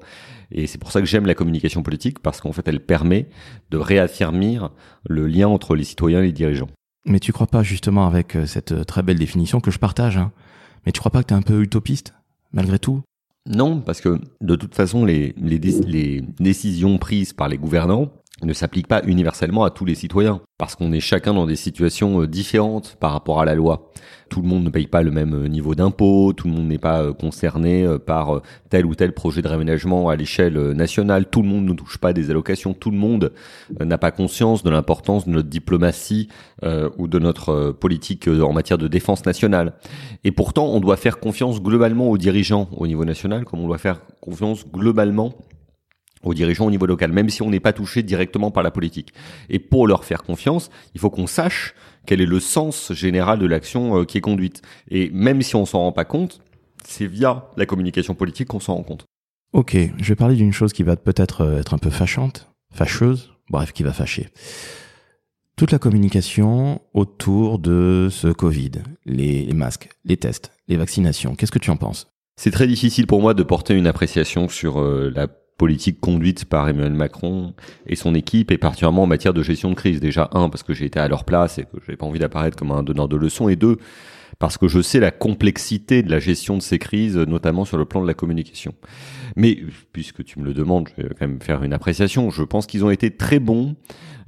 Et 0.51 0.67
c'est 0.67 0.77
pour 0.77 0.91
ça 0.91 0.99
que 0.99 1.05
j'aime 1.05 1.25
la 1.25 1.35
communication 1.35 1.83
politique 1.83 2.19
parce 2.19 2.41
qu'en 2.41 2.51
fait 2.51 2.67
elle 2.67 2.79
permet 2.79 3.29
de 3.71 3.77
réaffirmer 3.77 4.59
le 5.07 5.27
lien 5.27 5.47
entre 5.47 5.75
les 5.75 5.83
citoyens 5.83 6.21
et 6.21 6.27
les 6.27 6.31
dirigeants. 6.31 6.69
Mais 7.05 7.19
tu 7.19 7.33
crois 7.33 7.47
pas 7.47 7.63
justement 7.63 8.07
avec 8.07 8.35
euh, 8.35 8.45
cette 8.45 8.71
euh, 8.71 8.83
très 8.83 9.03
belle 9.03 9.19
définition 9.19 9.59
que 9.59 9.71
je 9.71 9.79
partage, 9.79 10.17
hein, 10.17 10.31
mais 10.85 10.91
tu 10.91 10.99
crois 10.99 11.11
pas 11.11 11.21
que 11.21 11.27
tu 11.27 11.33
es 11.33 11.37
un 11.37 11.41
peu 11.41 11.61
utopiste 11.61 12.13
malgré 12.51 12.79
tout? 12.79 13.01
Non, 13.45 13.81
parce 13.81 13.99
que 13.99 14.19
de 14.41 14.55
toute 14.55 14.73
façon 14.73 15.03
les, 15.03 15.35
les, 15.37 15.59
les 15.59 16.21
décisions 16.39 16.97
prises 16.97 17.33
par 17.33 17.49
les 17.49 17.57
gouvernants 17.57 18.09
ne 18.41 18.53
s'applique 18.53 18.87
pas 18.87 19.01
universellement 19.05 19.63
à 19.63 19.69
tous 19.69 19.85
les 19.85 19.95
citoyens, 19.95 20.41
parce 20.57 20.75
qu'on 20.75 20.91
est 20.91 20.99
chacun 20.99 21.33
dans 21.33 21.45
des 21.45 21.55
situations 21.55 22.21
euh, 22.21 22.27
différentes 22.27 22.97
par 22.99 23.11
rapport 23.11 23.39
à 23.39 23.45
la 23.45 23.55
loi. 23.55 23.91
Tout 24.29 24.41
le 24.41 24.47
monde 24.47 24.63
ne 24.63 24.69
paye 24.69 24.87
pas 24.87 25.03
le 25.03 25.11
même 25.11 25.35
euh, 25.35 25.47
niveau 25.47 25.75
d'impôt, 25.75 26.33
tout 26.33 26.47
le 26.47 26.53
monde 26.53 26.67
n'est 26.67 26.79
pas 26.79 27.03
euh, 27.03 27.13
concerné 27.13 27.87
par 28.05 28.41
tel 28.69 28.85
ou 28.85 28.95
tel 28.95 29.13
projet 29.13 29.41
de 29.41 29.47
réménagement 29.47 30.09
à 30.09 30.15
l'échelle 30.15 30.57
nationale, 30.71 31.29
tout 31.29 31.41
le 31.41 31.47
monde 31.47 31.65
ne 31.65 31.73
touche 31.73 31.99
pas 31.99 32.11
des 32.11 32.31
allocations, 32.31 32.73
tout 32.73 32.91
le 32.91 32.97
monde 32.97 33.31
n'a 33.79 33.97
pas 33.97 34.11
conscience 34.11 34.63
de 34.63 34.69
l'importance 34.69 35.25
de 35.27 35.31
notre 35.31 35.49
diplomatie 35.49 36.27
ou 36.97 37.07
de 37.07 37.19
notre 37.19 37.71
politique 37.71 38.27
en 38.27 38.53
matière 38.53 38.77
de 38.77 38.87
défense 38.87 39.25
nationale. 39.25 39.73
Et 40.23 40.31
pourtant, 40.31 40.67
on 40.67 40.79
doit 40.79 40.97
faire 40.97 41.19
confiance 41.19 41.61
globalement 41.61 42.09
aux 42.09 42.17
dirigeants 42.17 42.69
au 42.71 42.87
niveau 42.87 43.05
national, 43.05 43.45
comme 43.45 43.59
on 43.59 43.67
doit 43.67 43.77
faire 43.77 44.01
confiance 44.21 44.65
globalement 44.67 45.33
aux 46.23 46.33
dirigeants 46.33 46.65
au 46.65 46.71
niveau 46.71 46.85
local, 46.85 47.11
même 47.11 47.29
si 47.29 47.41
on 47.41 47.49
n'est 47.49 47.59
pas 47.59 47.73
touché 47.73 48.03
directement 48.03 48.51
par 48.51 48.63
la 48.63 48.71
politique. 48.71 49.13
Et 49.49 49.59
pour 49.59 49.87
leur 49.87 50.05
faire 50.05 50.23
confiance, 50.23 50.69
il 50.93 50.99
faut 50.99 51.09
qu'on 51.09 51.27
sache 51.27 51.75
quel 52.05 52.21
est 52.21 52.25
le 52.25 52.39
sens 52.39 52.93
général 52.93 53.39
de 53.39 53.45
l'action 53.45 53.99
euh, 53.99 54.05
qui 54.05 54.17
est 54.17 54.21
conduite. 54.21 54.61
Et 54.89 55.09
même 55.11 55.41
si 55.41 55.55
on 55.55 55.65
s'en 55.65 55.79
rend 55.79 55.91
pas 55.91 56.05
compte, 56.05 56.41
c'est 56.85 57.07
via 57.07 57.49
la 57.57 57.65
communication 57.65 58.15
politique 58.15 58.49
qu'on 58.49 58.59
s'en 58.59 58.75
rend 58.75 58.83
compte. 58.83 59.05
Ok, 59.53 59.77
je 59.97 60.07
vais 60.09 60.15
parler 60.15 60.35
d'une 60.35 60.53
chose 60.53 60.73
qui 60.73 60.83
va 60.83 60.95
peut-être 60.95 61.41
euh, 61.41 61.59
être 61.59 61.73
un 61.73 61.77
peu 61.77 61.89
fâchante, 61.89 62.49
fâcheuse, 62.73 63.33
bref, 63.49 63.71
qui 63.71 63.83
va 63.83 63.93
fâcher. 63.93 64.29
Toute 65.55 65.71
la 65.71 65.77
communication 65.77 66.81
autour 66.95 67.59
de 67.59 68.07
ce 68.09 68.29
Covid, 68.29 68.71
les 69.05 69.53
masques, 69.53 69.89
les 70.03 70.17
tests, 70.17 70.51
les 70.67 70.77
vaccinations, 70.77 71.35
qu'est-ce 71.35 71.51
que 71.51 71.59
tu 71.59 71.69
en 71.69 71.77
penses? 71.77 72.07
C'est 72.35 72.49
très 72.49 72.65
difficile 72.65 73.05
pour 73.05 73.21
moi 73.21 73.35
de 73.35 73.43
porter 73.43 73.75
une 73.75 73.85
appréciation 73.85 74.49
sur 74.49 74.81
euh, 74.81 75.11
la 75.13 75.27
politique 75.57 75.99
conduite 75.99 76.45
par 76.45 76.67
Emmanuel 76.67 76.93
Macron 76.93 77.53
et 77.87 77.95
son 77.95 78.15
équipe, 78.15 78.51
et 78.51 78.57
particulièrement 78.57 79.03
en 79.03 79.07
matière 79.07 79.33
de 79.33 79.43
gestion 79.43 79.69
de 79.69 79.75
crise. 79.75 79.99
Déjà, 79.99 80.29
un, 80.33 80.49
parce 80.49 80.63
que 80.63 80.73
j'ai 80.73 80.85
été 80.85 80.99
à 80.99 81.07
leur 81.07 81.23
place 81.23 81.59
et 81.59 81.63
que 81.63 81.77
j'ai 81.87 81.95
pas 81.95 82.05
envie 82.05 82.19
d'apparaître 82.19 82.57
comme 82.57 82.71
un 82.71 82.83
donneur 82.83 83.07
de 83.07 83.15
leçons, 83.15 83.49
et 83.49 83.55
deux, 83.55 83.77
parce 84.39 84.57
que 84.57 84.67
je 84.67 84.81
sais 84.81 84.99
la 84.99 85.11
complexité 85.11 86.03
de 86.03 86.09
la 86.09 86.19
gestion 86.19 86.57
de 86.57 86.61
ces 86.61 86.79
crises, 86.79 87.17
notamment 87.17 87.65
sur 87.65 87.77
le 87.77 87.85
plan 87.85 88.01
de 88.01 88.07
la 88.07 88.13
communication. 88.13 88.73
Mais 89.35 89.59
puisque 89.91 90.23
tu 90.23 90.39
me 90.39 90.45
le 90.45 90.53
demandes, 90.53 90.89
je 90.97 91.03
vais 91.03 91.09
quand 91.17 91.27
même 91.27 91.41
faire 91.41 91.63
une 91.63 91.73
appréciation. 91.73 92.29
Je 92.29 92.43
pense 92.43 92.65
qu'ils 92.65 92.83
ont 92.83 92.89
été 92.89 93.11
très 93.11 93.39
bons 93.39 93.75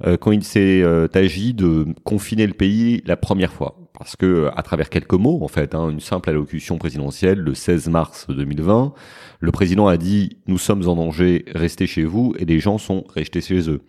euh, 0.06 0.16
quand 0.16 0.32
il 0.32 0.44
s'est 0.44 0.82
euh, 0.82 1.08
agi 1.14 1.54
de 1.54 1.86
confiner 2.04 2.46
le 2.46 2.54
pays 2.54 3.02
la 3.06 3.16
première 3.16 3.52
fois 3.52 3.85
parce 3.98 4.16
que 4.16 4.50
à 4.54 4.62
travers 4.62 4.90
quelques 4.90 5.14
mots, 5.14 5.40
en 5.42 5.48
fait, 5.48 5.74
hein, 5.74 5.90
une 5.90 6.00
simple 6.00 6.30
allocution 6.30 6.78
présidentielle 6.78 7.38
le 7.38 7.54
16 7.54 7.88
mars 7.88 8.26
2020, 8.28 8.92
le 9.40 9.52
président 9.52 9.86
a 9.86 9.96
dit 9.96 10.38
nous 10.46 10.58
sommes 10.58 10.86
en 10.88 10.96
danger, 10.96 11.44
restez 11.54 11.86
chez 11.86 12.04
vous, 12.04 12.34
et 12.38 12.44
les 12.44 12.60
gens 12.60 12.78
sont 12.78 13.04
restés 13.14 13.40
chez 13.40 13.70
eux. 13.70 13.80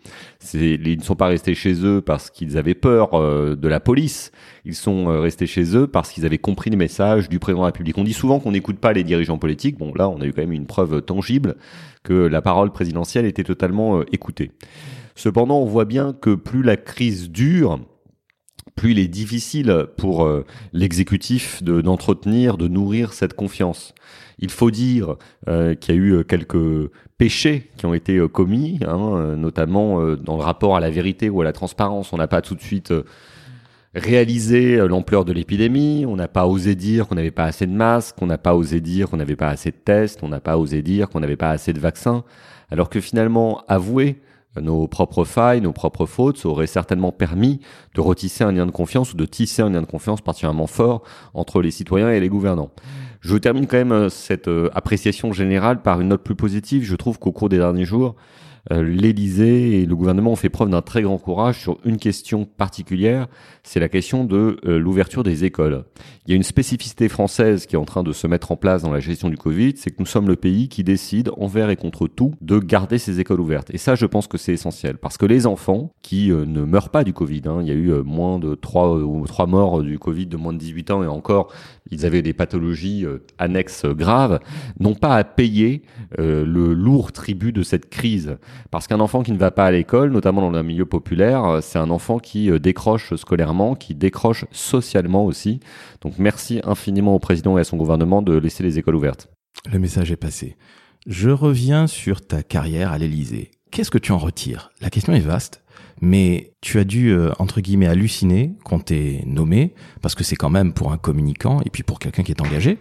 Ils 0.53 0.97
ne 0.97 1.03
sont 1.03 1.15
pas 1.15 1.27
restés 1.27 1.55
chez 1.55 1.85
eux 1.85 2.01
parce 2.01 2.29
qu'ils 2.29 2.57
avaient 2.57 2.75
peur 2.75 3.13
euh, 3.13 3.55
de 3.55 3.67
la 3.67 3.79
police, 3.79 4.31
ils 4.65 4.75
sont 4.75 5.09
euh, 5.09 5.19
restés 5.19 5.47
chez 5.47 5.75
eux 5.75 5.87
parce 5.87 6.11
qu'ils 6.11 6.25
avaient 6.25 6.37
compris 6.37 6.69
le 6.69 6.77
message 6.77 7.29
du 7.29 7.39
président 7.39 7.61
de 7.61 7.65
la 7.65 7.71
République. 7.71 7.97
On 7.97 8.03
dit 8.03 8.13
souvent 8.13 8.39
qu'on 8.39 8.51
n'écoute 8.51 8.79
pas 8.79 8.93
les 8.93 9.03
dirigeants 9.03 9.37
politiques. 9.37 9.77
Bon, 9.77 9.93
là, 9.93 10.09
on 10.09 10.21
a 10.21 10.25
eu 10.25 10.33
quand 10.33 10.41
même 10.41 10.51
une 10.51 10.67
preuve 10.67 11.01
tangible 11.01 11.55
que 12.03 12.13
la 12.13 12.41
parole 12.41 12.71
présidentielle 12.71 13.25
était 13.25 13.43
totalement 13.43 13.99
euh, 13.99 14.05
écoutée. 14.11 14.51
Cependant, 15.15 15.59
on 15.59 15.65
voit 15.65 15.85
bien 15.85 16.13
que 16.13 16.35
plus 16.35 16.61
la 16.61 16.77
crise 16.77 17.31
dure, 17.31 17.79
plus 18.77 18.91
il 18.91 18.99
est 18.99 19.09
difficile 19.09 19.87
pour 19.97 20.23
euh, 20.23 20.45
l'exécutif 20.71 21.61
de, 21.63 21.81
d'entretenir, 21.81 22.57
de 22.57 22.69
nourrir 22.69 23.11
cette 23.11 23.33
confiance. 23.33 23.93
Il 24.39 24.51
faut 24.51 24.71
dire 24.71 25.15
euh, 25.49 25.75
qu'il 25.75 25.95
y 25.95 25.97
a 25.97 26.01
eu 26.01 26.11
euh, 26.13 26.23
quelques 26.23 26.89
péchés 27.17 27.69
qui 27.75 27.87
ont 27.87 27.95
été 27.95 28.21
commis, 28.31 28.79
hein, 28.87 29.35
notamment 29.35 30.15
dans 30.15 30.37
le 30.37 30.43
rapport 30.43 30.77
à 30.77 30.79
la 30.79 30.91
vérité 30.91 31.29
ou 31.31 31.41
à 31.41 31.43
la 31.43 31.51
transparence. 31.51 32.13
On 32.13 32.17
n'a 32.17 32.27
pas 32.27 32.43
tout 32.43 32.53
de 32.53 32.61
suite 32.61 32.93
réalisé 33.95 34.77
l'ampleur 34.87 35.25
de 35.25 35.33
l'épidémie, 35.33 36.05
on 36.07 36.15
n'a 36.15 36.27
pas 36.27 36.45
osé 36.45 36.75
dire 36.75 37.07
qu'on 37.07 37.15
n'avait 37.15 37.31
pas 37.31 37.45
assez 37.45 37.65
de 37.65 37.71
masques, 37.71 38.21
on 38.21 38.27
n'a 38.27 38.37
pas 38.37 38.53
osé 38.53 38.81
dire 38.81 39.09
qu'on 39.09 39.17
n'avait 39.17 39.35
pas 39.35 39.49
assez 39.49 39.71
de 39.71 39.77
tests, 39.77 40.21
on 40.21 40.27
n'a 40.27 40.39
pas 40.39 40.59
osé 40.59 40.83
dire 40.83 41.09
qu'on 41.09 41.21
n'avait 41.21 41.35
pas 41.35 41.49
assez 41.49 41.73
de 41.73 41.79
vaccins, 41.79 42.23
alors 42.69 42.91
que 42.91 43.01
finalement, 43.01 43.63
avouer 43.67 44.21
nos 44.55 44.87
propres 44.87 45.25
failles, 45.25 45.61
nos 45.61 45.73
propres 45.73 46.05
fautes, 46.05 46.37
ça 46.37 46.49
aurait 46.49 46.67
certainement 46.67 47.11
permis 47.11 47.59
de 47.95 48.01
retisser 48.01 48.43
un 48.43 48.51
lien 48.51 48.65
de 48.65 48.71
confiance 48.71 49.13
ou 49.13 49.17
de 49.17 49.25
tisser 49.25 49.61
un 49.61 49.69
lien 49.69 49.81
de 49.81 49.87
confiance 49.87 50.21
particulièrement 50.21 50.67
fort 50.67 51.03
entre 51.33 51.61
les 51.61 51.71
citoyens 51.71 52.11
et 52.11 52.19
les 52.19 52.29
gouvernants. 52.29 52.71
Je 53.21 53.35
termine 53.35 53.67
quand 53.67 53.77
même 53.77 53.91
euh, 53.91 54.09
cette 54.09 54.47
euh, 54.47 54.69
appréciation 54.73 55.33
générale 55.33 55.81
par 55.81 55.99
une 56.01 56.09
note 56.09 56.23
plus 56.23 56.35
positive. 56.35 56.83
Je 56.83 56.95
trouve 56.95 57.19
qu'au 57.19 57.31
cours 57.31 57.49
des 57.49 57.57
derniers 57.57 57.85
jours, 57.85 58.15
l'Élysée 58.71 59.81
et 59.81 59.85
le 59.85 59.95
gouvernement 59.95 60.31
ont 60.31 60.35
fait 60.35 60.49
preuve 60.49 60.69
d'un 60.69 60.81
très 60.81 61.01
grand 61.01 61.17
courage 61.17 61.59
sur 61.59 61.77
une 61.85 61.97
question 61.97 62.45
particulière, 62.45 63.27
c'est 63.63 63.79
la 63.79 63.89
question 63.89 64.23
de 64.23 64.59
euh, 64.65 64.79
l'ouverture 64.79 65.23
des 65.23 65.45
écoles. 65.45 65.83
Il 66.25 66.31
y 66.31 66.33
a 66.33 66.35
une 66.35 66.43
spécificité 66.43 67.09
française 67.09 67.65
qui 67.65 67.75
est 67.75 67.79
en 67.79 67.85
train 67.85 68.03
de 68.03 68.11
se 68.11 68.27
mettre 68.27 68.51
en 68.51 68.55
place 68.55 68.81
dans 68.81 68.91
la 68.91 68.99
gestion 68.99 69.29
du 69.29 69.37
Covid, 69.37 69.73
c'est 69.77 69.91
que 69.91 69.97
nous 69.99 70.05
sommes 70.05 70.27
le 70.27 70.35
pays 70.35 70.69
qui 70.69 70.83
décide 70.83 71.31
envers 71.37 71.69
et 71.69 71.75
contre 71.75 72.07
tout 72.07 72.33
de 72.41 72.59
garder 72.59 72.97
ces 72.97 73.19
écoles 73.19 73.39
ouvertes. 73.39 73.69
Et 73.73 73.77
ça, 73.77 73.95
je 73.95 74.05
pense 74.05 74.27
que 74.27 74.37
c'est 74.37 74.53
essentiel, 74.53 74.97
parce 74.97 75.17
que 75.17 75.25
les 75.25 75.47
enfants 75.47 75.93
qui 76.01 76.31
euh, 76.31 76.45
ne 76.45 76.63
meurent 76.63 76.89
pas 76.89 77.03
du 77.03 77.13
Covid, 77.13 77.43
hein, 77.45 77.59
il 77.61 77.67
y 77.67 77.71
a 77.71 77.75
eu 77.75 77.91
moins 78.03 78.39
de 78.39 78.55
3 78.55 78.97
ou 78.99 79.25
3 79.25 79.45
morts 79.45 79.83
du 79.83 79.99
Covid 79.99 80.27
de 80.27 80.37
moins 80.37 80.53
de 80.53 80.59
18 80.59 80.91
ans 80.91 81.03
et 81.03 81.07
encore, 81.07 81.51
ils 81.91 82.05
avaient 82.05 82.21
des 82.21 82.33
pathologies 82.33 83.05
annexes 83.37 83.85
graves, 83.85 84.39
n'ont 84.79 84.95
pas 84.95 85.15
à 85.15 85.23
payer 85.23 85.83
le 86.17 86.73
lourd 86.73 87.11
tribut 87.11 87.51
de 87.51 87.63
cette 87.63 87.89
crise. 87.89 88.37
Parce 88.71 88.87
qu'un 88.87 88.99
enfant 88.99 89.23
qui 89.23 89.31
ne 89.31 89.37
va 89.37 89.51
pas 89.51 89.65
à 89.65 89.71
l'école, 89.71 90.11
notamment 90.11 90.49
dans 90.49 90.57
un 90.57 90.63
milieu 90.63 90.85
populaire, 90.85 91.43
euh, 91.45 91.61
c'est 91.61 91.79
un 91.79 91.89
enfant 91.89 92.19
qui 92.19 92.49
euh, 92.49 92.59
décroche 92.59 93.15
scolairement, 93.15 93.75
qui 93.75 93.95
décroche 93.95 94.45
socialement 94.51 95.25
aussi. 95.25 95.59
Donc 96.01 96.13
merci 96.17 96.61
infiniment 96.63 97.15
au 97.15 97.19
président 97.19 97.57
et 97.57 97.61
à 97.61 97.63
son 97.63 97.77
gouvernement 97.77 98.21
de 98.21 98.37
laisser 98.37 98.63
les 98.63 98.79
écoles 98.79 98.95
ouvertes. 98.95 99.29
Le 99.71 99.79
message 99.79 100.11
est 100.11 100.17
passé. 100.17 100.57
Je 101.05 101.29
reviens 101.29 101.87
sur 101.87 102.25
ta 102.25 102.43
carrière 102.43 102.91
à 102.91 102.97
l'Élysée. 102.97 103.51
Qu'est-ce 103.71 103.91
que 103.91 103.97
tu 103.97 104.11
en 104.11 104.17
retires? 104.17 104.71
La 104.81 104.89
question 104.89 105.13
est 105.13 105.19
vaste, 105.19 105.63
mais 106.01 106.53
tu 106.61 106.79
as 106.79 106.83
dû, 106.83 107.11
euh, 107.11 107.31
entre 107.39 107.61
guillemets, 107.61 107.87
halluciner 107.87 108.53
qu'on 108.63 108.79
t'ait 108.79 109.23
nommé, 109.25 109.73
parce 110.01 110.15
que 110.15 110.23
c'est 110.23 110.35
quand 110.35 110.49
même 110.49 110.73
pour 110.73 110.91
un 110.91 110.97
communicant 110.97 111.61
et 111.65 111.69
puis 111.69 111.83
pour 111.83 111.99
quelqu'un 111.99 112.23
qui 112.23 112.31
est 112.31 112.41
engagé, 112.41 112.77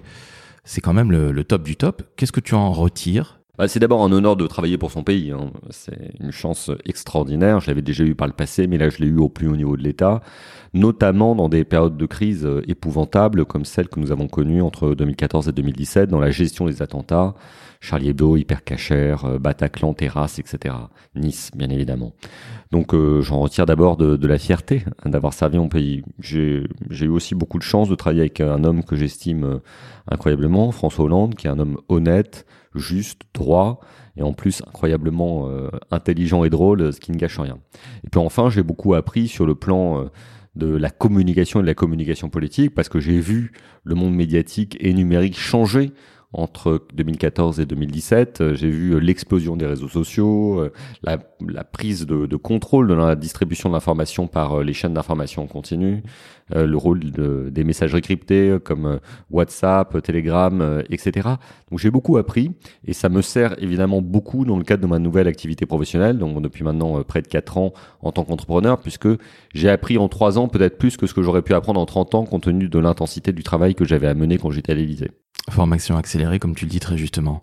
c'est 0.65 0.81
quand 0.81 0.93
même 0.93 1.13
le 1.13 1.45
top 1.45 1.63
du 1.63 1.77
top. 1.77 2.03
Qu'est-ce 2.17 2.33
que 2.33 2.41
tu 2.41 2.55
en 2.55 2.73
retires 2.73 3.41
bah, 3.59 3.69
c'est 3.69 3.81
d'abord 3.81 4.03
un 4.03 4.13
honneur 4.13 4.37
de 4.37 4.47
travailler 4.47 4.77
pour 4.77 4.91
son 4.91 5.03
pays. 5.03 5.31
Hein. 5.31 5.51
C'est 5.71 6.13
une 6.21 6.31
chance 6.31 6.71
extraordinaire. 6.85 7.61
Je 7.61 7.69
l'avais 7.69 7.83
déjà 7.83 8.05
eu 8.05 8.15
par 8.15 8.27
le 8.27 8.35
passé, 8.35 8.67
mais 8.67 8.77
là 8.77 8.91
je 8.91 8.99
l'ai 8.99 9.07
eu 9.07 9.19
au 9.19 9.29
plus 9.29 9.49
haut 9.49 9.57
niveau 9.57 9.77
de 9.77 9.83
l'État, 9.83 10.21
notamment 10.75 11.35
dans 11.35 11.49
des 11.49 11.65
périodes 11.65 11.97
de 11.97 12.07
crise 12.07 12.45
euh, 12.45 12.63
épouvantables 12.69 13.47
comme 13.47 13.65
celle 13.65 13.89
que 13.89 13.99
nous 13.99 14.13
avons 14.13 14.29
connue 14.29 14.61
entre 14.61 14.95
2014 14.95 15.49
et 15.49 15.53
2017 15.53 16.11
dans 16.11 16.21
la 16.21 16.31
gestion 16.31 16.67
des 16.67 16.83
attentats, 16.83 17.35
Charlie 17.81 18.11
Hebdo, 18.11 18.37
Hypercacher, 18.37 19.17
euh, 19.25 19.39
Bataclan, 19.39 19.95
Terrasse, 19.95 20.39
etc. 20.39 20.75
Nice, 21.15 21.51
bien 21.55 21.71
évidemment. 21.71 22.13
Donc 22.73 22.93
euh, 22.93 23.23
j'en 23.23 23.41
retire 23.41 23.65
d'abord 23.65 23.97
de, 23.97 24.17
de, 24.17 24.27
la 24.27 24.39
fierté 24.39 24.85
d'avoir 25.07 25.33
servi 25.33 25.57
mon 25.57 25.69
pays. 25.69 26.03
J'ai 26.19 26.67
eu 26.91 27.09
aussi 27.09 27.35
beaucoup 27.35 27.59
de 27.59 27.63
chance 27.63 27.89
de 27.89 27.95
travailler 27.95 28.21
avec 28.21 28.41
un 28.41 28.65
homme 28.65 28.85
que 28.85 28.97
j'estime 28.97 29.61
incroyablement, 30.11 30.73
François 30.73 31.07
Hollande, 31.07 31.37
qui 31.37 31.47
est 31.47 31.51
un 31.51 31.59
homme 31.59 31.79
honnête, 31.89 32.45
juste, 32.79 33.23
droit, 33.35 33.81
et 34.17 34.23
en 34.23 34.33
plus 34.33 34.63
incroyablement 34.67 35.49
euh, 35.49 35.69
intelligent 35.91 36.45
et 36.45 36.51
drôle, 36.51 36.93
ce 36.93 37.01
qui 37.01 37.13
ne 37.13 37.17
gâche 37.17 37.39
rien. 37.39 37.59
Et 38.05 38.11
puis 38.11 38.21
enfin, 38.21 38.51
j'ai 38.51 38.63
beaucoup 38.63 38.95
appris 38.95 39.29
sur 39.29 39.47
le 39.47 39.55
plan 39.55 40.01
euh, 40.01 40.05
de 40.55 40.75
la 40.75 40.91
communication 40.91 41.61
et 41.61 41.63
de 41.63 41.67
la 41.67 41.75
communication 41.75 42.31
politique, 42.31 42.75
parce 42.75 42.89
que 42.89 42.99
j'ai 42.99 43.21
vu 43.21 43.53
le 43.85 43.95
monde 43.95 44.15
médiatique 44.15 44.77
et 44.81 44.93
numérique 44.95 45.39
changer 45.39 45.93
entre 46.33 46.87
2014 46.95 47.61
et 47.61 47.67
2017. 47.67 48.41
Euh, 48.41 48.55
j'ai 48.55 48.71
vu 48.71 48.99
l'explosion 49.01 49.57
des 49.57 49.67
réseaux 49.67 49.89
sociaux, 49.89 50.67
la, 51.03 51.19
prise 51.65 52.07
de, 52.07 52.37
contrôle 52.37 52.89
de 52.89 52.95
la 52.95 53.17
distribution 53.17 53.69
de 53.69 53.75
l'information 53.75 54.27
par 54.27 54.63
les 54.63 54.73
chaînes 54.73 54.95
d'information 54.95 55.47
continue, 55.47 56.03
euh, 56.46 56.46
le 56.55 56.77
rôle 56.77 57.01
de, 57.01 57.49
des 57.51 57.65
messageries 57.65 58.03
cryptées 58.03 58.51
euh, 58.51 58.59
comme 58.59 58.87
euh, 58.87 58.99
WhatsApp, 59.31 60.03
Telegram, 60.03 60.83
etc. 60.91 61.29
Donc 61.71 61.79
j'ai 61.79 61.91
beaucoup 61.91 62.17
appris 62.17 62.53
et 62.87 62.93
ça 62.93 63.09
me 63.09 63.23
sert 63.23 63.61
évidemment 63.63 64.01
beaucoup 64.03 64.45
dans 64.45 64.57
le 64.57 64.65
cadre 64.65 64.83
de 64.83 64.87
ma 64.87 64.99
nouvelle 64.99 65.27
activité 65.27 65.67
professionnelle, 65.67 66.19
donc 66.19 66.41
depuis 66.41 66.65
maintenant 66.65 67.03
près 67.03 67.23
de 67.23 67.29
4 67.29 67.59
ans 67.59 67.73
en 68.01 68.13
tant 68.13 68.25
qu'entrepreneur, 68.25 68.81
puisque 68.81 69.09
j'ai 69.55 69.69
appris 69.69 69.99
en 69.99 70.09
3 70.09 70.39
ans 70.39 70.49
peut-être 70.49 70.79
plus 70.79 70.97
que 70.97 71.07
ce 71.07 71.15
que 71.15 71.23
j'aurais 71.23 71.43
pu 71.43 71.55
apprendre 71.55 71.81
en 71.81 71.87
30 71.87 72.15
ans 72.15 72.25
compte 72.25 72.45
tenu 72.45 72.69
de 72.69 72.79
l'intensité 72.79 73.33
du 73.33 73.43
travail 73.43 73.75
que 73.75 73.85
j'avais 73.85 74.07
à 74.07 74.15
mener 74.15 74.39
quand 74.39 74.51
j'étais 74.51 74.73
à 74.73 74.75
l'Élysée. 74.75 75.11
Formation 75.51 75.97
accélérée, 75.97 76.39
comme 76.39 76.55
tu 76.55 76.65
le 76.65 76.71
dis 76.71 76.81
très 76.81 76.97
justement. 76.97 77.43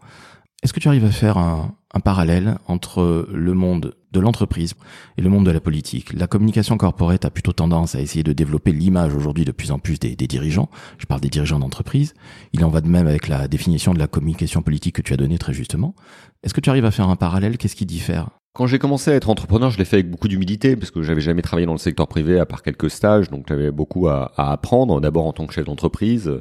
Est-ce 0.63 0.71
que 0.71 0.79
tu 0.79 0.87
arrives 0.87 1.03
à 1.03 1.11
faire 1.11 1.37
un, 1.37 1.75
parallèle 2.05 2.57
entre 2.67 3.27
le 3.31 3.53
monde 3.53 3.95
de 4.13 4.19
l'entreprise 4.21 4.75
et 5.17 5.21
le 5.21 5.29
monde 5.29 5.45
de 5.45 5.51
la 5.51 5.59
politique? 5.59 6.13
La 6.13 6.25
communication 6.25 6.77
corporate 6.77 7.25
a 7.25 7.29
plutôt 7.29 7.51
tendance 7.51 7.95
à 7.95 7.99
essayer 7.99 8.23
de 8.23 8.31
développer 8.31 8.71
l'image 8.71 9.13
aujourd'hui 9.13 9.43
de 9.43 9.51
plus 9.51 9.71
en 9.71 9.79
plus 9.79 9.99
des, 9.99 10.15
dirigeants. 10.15 10.69
Je 10.97 11.05
parle 11.05 11.19
des 11.19 11.29
dirigeants 11.29 11.59
d'entreprise. 11.59 12.13
Il 12.53 12.63
en 12.63 12.69
va 12.69 12.79
de 12.79 12.87
même 12.87 13.07
avec 13.07 13.27
la 13.27 13.49
définition 13.49 13.93
de 13.93 13.99
la 13.99 14.07
communication 14.07 14.61
politique 14.61 14.95
que 14.95 15.01
tu 15.01 15.11
as 15.11 15.17
donnée 15.17 15.37
très 15.37 15.53
justement. 15.53 15.95
Est-ce 16.43 16.53
que 16.53 16.61
tu 16.61 16.69
arrives 16.69 16.85
à 16.85 16.91
faire 16.91 17.09
un 17.09 17.17
parallèle? 17.17 17.57
Qu'est-ce 17.57 17.75
qui 17.75 17.85
diffère? 17.85 18.29
Quand 18.53 18.67
j'ai 18.67 18.77
commencé 18.77 19.09
à 19.09 19.15
être 19.15 19.29
entrepreneur, 19.29 19.71
je 19.71 19.79
l'ai 19.79 19.85
fait 19.85 19.97
avec 19.97 20.11
beaucoup 20.11 20.27
d'humilité 20.27 20.75
parce 20.75 20.91
que 20.91 21.01
j'avais 21.01 21.21
jamais 21.21 21.41
travaillé 21.41 21.65
dans 21.65 21.73
le 21.73 21.79
secteur 21.79 22.07
privé 22.07 22.39
à 22.39 22.45
part 22.45 22.61
quelques 22.61 22.91
stages, 22.91 23.29
donc 23.31 23.45
j'avais 23.47 23.71
beaucoup 23.71 24.07
à, 24.07 24.31
à 24.37 24.51
apprendre. 24.51 25.01
D'abord 25.01 25.25
en 25.25 25.33
tant 25.33 25.47
que 25.47 25.53
chef 25.53 25.65
d'entreprise, 25.65 26.31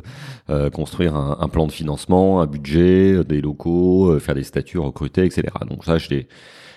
euh, 0.50 0.68
construire 0.70 1.16
un, 1.16 1.38
un, 1.40 1.48
plan 1.48 1.66
de 1.66 1.72
financement, 1.72 2.42
un 2.42 2.46
budget, 2.46 3.24
des 3.24 3.40
locaux, 3.40 4.10
euh, 4.10 4.18
faire 4.18 4.34
des 4.34 4.42
statuts, 4.42 4.78
recruter, 4.78 5.24
etc. 5.24 5.44
Donc 5.68 5.84
ça, 5.84 5.96
je 5.96 6.10
l'ai 6.10 6.28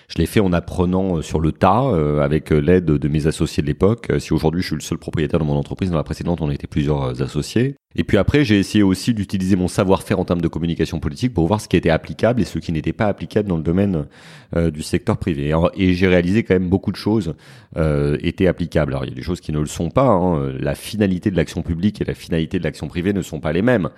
je 0.08 0.18
l'ai 0.18 0.26
fait 0.26 0.40
en 0.40 0.52
apprenant 0.52 1.16
euh, 1.16 1.22
sur 1.22 1.40
le 1.40 1.52
tas, 1.52 1.82
euh, 1.82 2.20
avec 2.20 2.52
euh, 2.52 2.58
l'aide 2.58 2.84
de 2.84 3.08
mes 3.08 3.26
associés 3.26 3.62
de 3.62 3.66
l'époque. 3.66 4.12
Si 4.18 4.32
aujourd'hui 4.32 4.62
je 4.62 4.68
suis 4.68 4.76
le 4.76 4.82
seul 4.82 4.98
propriétaire 4.98 5.40
de 5.40 5.44
mon 5.44 5.56
entreprise, 5.56 5.90
dans 5.90 5.96
la 5.96 6.04
précédente 6.04 6.40
on 6.40 6.50
était 6.50 6.66
plusieurs 6.66 7.20
associés. 7.22 7.76
Et 7.96 8.04
puis 8.04 8.18
après, 8.18 8.44
j'ai 8.44 8.58
essayé 8.58 8.84
aussi 8.84 9.14
d'utiliser 9.14 9.56
mon 9.56 9.68
savoir-faire 9.68 10.20
en 10.20 10.24
termes 10.24 10.40
de 10.40 10.48
communication 10.48 11.00
politique 11.00 11.32
pour 11.34 11.46
voir 11.46 11.60
ce 11.60 11.68
qui 11.68 11.76
était 11.76 11.90
applicable 11.90 12.42
et 12.42 12.44
ce 12.44 12.58
qui 12.58 12.70
n'était 12.70 12.92
pas 12.92 13.06
applicable 13.06 13.48
dans 13.48 13.56
le 13.56 13.62
domaine 13.62 14.06
du 14.54 14.82
secteur 14.82 15.16
privé. 15.16 15.52
Et, 15.74 15.94
j'ai 15.94 16.06
réalisé 16.06 16.42
quand 16.42 16.54
même 16.54 16.68
beaucoup 16.68 16.92
de 16.92 16.96
choses 16.96 17.34
euh, 17.76 18.16
étaient 18.22 18.46
applicables. 18.46 18.92
Alors 18.92 19.04
il 19.04 19.10
y 19.10 19.12
a 19.12 19.14
des 19.14 19.22
choses 19.22 19.40
qui 19.40 19.52
ne 19.52 19.58
le 19.58 19.66
sont 19.66 19.90
pas. 19.90 20.08
Hein. 20.08 20.52
La 20.58 20.74
finalité 20.74 21.30
de 21.30 21.36
l'action 21.36 21.62
publique 21.62 22.00
et 22.00 22.04
la 22.04 22.14
finalité 22.14 22.58
de 22.58 22.64
l'action 22.64 22.88
privée 22.88 23.12
ne 23.12 23.22
sont 23.22 23.40
pas 23.40 23.52
les 23.52 23.62
mêmes. 23.62 23.90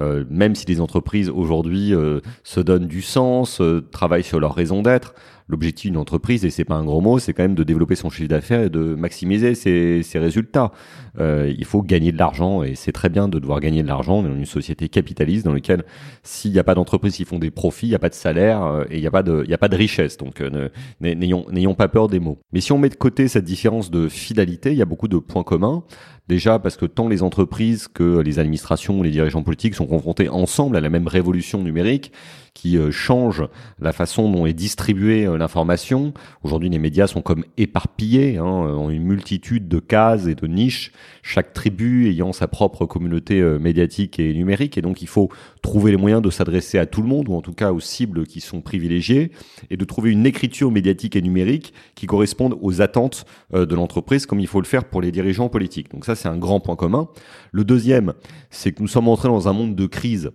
Euh, 0.00 0.24
même 0.30 0.54
si 0.54 0.66
les 0.66 0.80
entreprises 0.80 1.28
aujourd'hui 1.28 1.94
euh, 1.94 2.20
se 2.44 2.60
donnent 2.60 2.86
du 2.86 3.02
sens, 3.02 3.60
travaillent 3.90 4.22
sur 4.22 4.40
leur 4.40 4.54
raison 4.54 4.82
d'être, 4.82 5.14
l'objectif 5.48 5.90
d'une 5.90 6.00
entreprise, 6.00 6.44
et 6.44 6.50
c'est 6.50 6.64
pas 6.64 6.74
un 6.74 6.84
gros 6.84 7.00
mot, 7.00 7.18
c'est 7.18 7.32
quand 7.32 7.42
même 7.42 7.54
de 7.54 7.64
développer 7.64 7.94
son 7.94 8.10
chiffre 8.10 8.28
d'affaires 8.28 8.62
et 8.62 8.70
de 8.70 8.94
maximiser 8.94 9.54
ses, 9.54 10.02
ses 10.02 10.18
résultats. 10.18 10.72
Euh, 11.20 11.52
il 11.56 11.64
faut 11.64 11.82
gagner 11.82 12.10
de 12.10 12.18
l'argent 12.18 12.62
et 12.62 12.74
c'est 12.74 12.92
très 12.92 13.10
bien 13.10 13.28
de 13.28 13.38
devoir 13.42 13.60
gagner 13.60 13.82
de 13.82 13.88
l'argent. 13.88 14.22
dans 14.22 14.34
une 14.34 14.46
société 14.46 14.88
capitaliste 14.88 15.44
dans 15.44 15.52
laquelle 15.52 15.84
s'il 16.22 16.52
n'y 16.52 16.58
a 16.58 16.64
pas 16.64 16.74
d'entreprises 16.74 17.16
qui 17.16 17.24
font 17.24 17.38
des 17.38 17.50
profits, 17.50 17.86
il 17.86 17.90
n'y 17.90 17.94
a 17.94 17.98
pas 17.98 18.08
de 18.08 18.14
salaire 18.14 18.62
euh, 18.62 18.84
et 18.90 18.96
il 18.96 19.00
n'y 19.00 19.06
a 19.06 19.10
pas 19.10 19.22
de, 19.22 19.44
a 19.52 19.58
pas 19.58 19.68
de 19.68 19.76
richesse. 19.76 20.16
Donc 20.16 20.40
euh, 20.40 20.68
n'ayons 21.00 21.74
pas 21.74 21.88
peur 21.88 22.08
des 22.08 22.20
mots. 22.20 22.38
Mais 22.52 22.60
si 22.60 22.72
on 22.72 22.78
met 22.78 22.88
de 22.88 22.94
côté 22.94 23.28
cette 23.28 23.44
différence 23.44 23.90
de 23.90 24.08
fidélité, 24.08 24.72
il 24.72 24.78
y 24.78 24.82
a 24.82 24.86
beaucoup 24.86 25.08
de 25.08 25.18
points 25.18 25.44
communs. 25.44 25.84
Déjà 26.28 26.58
parce 26.58 26.76
que 26.76 26.86
tant 26.86 27.08
les 27.08 27.22
entreprises 27.22 27.88
que 27.88 28.20
les 28.20 28.38
administrations 28.38 29.00
ou 29.00 29.02
les 29.02 29.10
dirigeants 29.10 29.42
politiques 29.42 29.74
sont 29.74 29.86
confrontés 29.86 30.28
ensemble 30.28 30.76
à 30.76 30.80
la 30.80 30.88
même 30.88 31.08
révolution 31.08 31.62
numérique 31.62 32.12
qui 32.54 32.76
euh, 32.76 32.90
change 32.90 33.44
la 33.80 33.92
façon 33.92 34.30
dont 34.30 34.46
est 34.46 34.52
distribuée 34.52 35.26
euh, 35.26 35.38
l'information. 35.38 36.12
Aujourd'hui, 36.42 36.68
les 36.68 36.78
médias 36.78 37.06
sont 37.06 37.22
comme 37.22 37.44
éparpillés 37.56 38.36
hein, 38.36 38.44
en 38.44 38.90
une 38.90 39.04
multitude 39.04 39.68
de 39.68 39.78
cases 39.78 40.26
et 40.26 40.34
de 40.34 40.46
niches, 40.46 40.92
chaque 41.22 41.54
tribu 41.54 42.08
ayant 42.08 42.32
sa 42.32 42.48
propre 42.48 42.84
communauté 42.84 43.40
euh, 43.40 43.58
médiatique 43.58 44.18
et 44.18 44.34
numérique. 44.34 44.76
Et 44.76 44.82
donc, 44.82 45.00
il 45.00 45.08
faut 45.08 45.30
trouver 45.62 45.92
les 45.92 45.96
moyens 45.96 46.20
de 46.20 46.30
s'adresser 46.30 46.78
à 46.78 46.86
tout 46.86 47.00
le 47.00 47.08
monde, 47.08 47.28
ou 47.28 47.34
en 47.34 47.40
tout 47.40 47.54
cas 47.54 47.72
aux 47.72 47.80
cibles 47.80 48.26
qui 48.26 48.40
sont 48.40 48.60
privilégiées, 48.60 49.32
et 49.70 49.76
de 49.76 49.84
trouver 49.84 50.10
une 50.10 50.26
écriture 50.26 50.70
médiatique 50.70 51.16
et 51.16 51.22
numérique 51.22 51.72
qui 51.94 52.06
corresponde 52.06 52.56
aux 52.60 52.82
attentes 52.82 53.24
de 53.52 53.74
l'entreprise, 53.74 54.26
comme 54.26 54.40
il 54.40 54.46
faut 54.46 54.60
le 54.60 54.66
faire 54.66 54.84
pour 54.84 55.00
les 55.00 55.12
dirigeants 55.12 55.48
politiques. 55.48 55.90
Donc 55.92 56.04
ça, 56.04 56.14
c'est 56.22 56.28
un 56.28 56.38
grand 56.38 56.60
point 56.60 56.76
commun. 56.76 57.08
Le 57.52 57.64
deuxième, 57.64 58.14
c'est 58.50 58.72
que 58.72 58.80
nous 58.80 58.88
sommes 58.88 59.08
entrés 59.08 59.28
dans 59.28 59.48
un 59.48 59.52
monde 59.52 59.74
de 59.74 59.86
crise. 59.86 60.30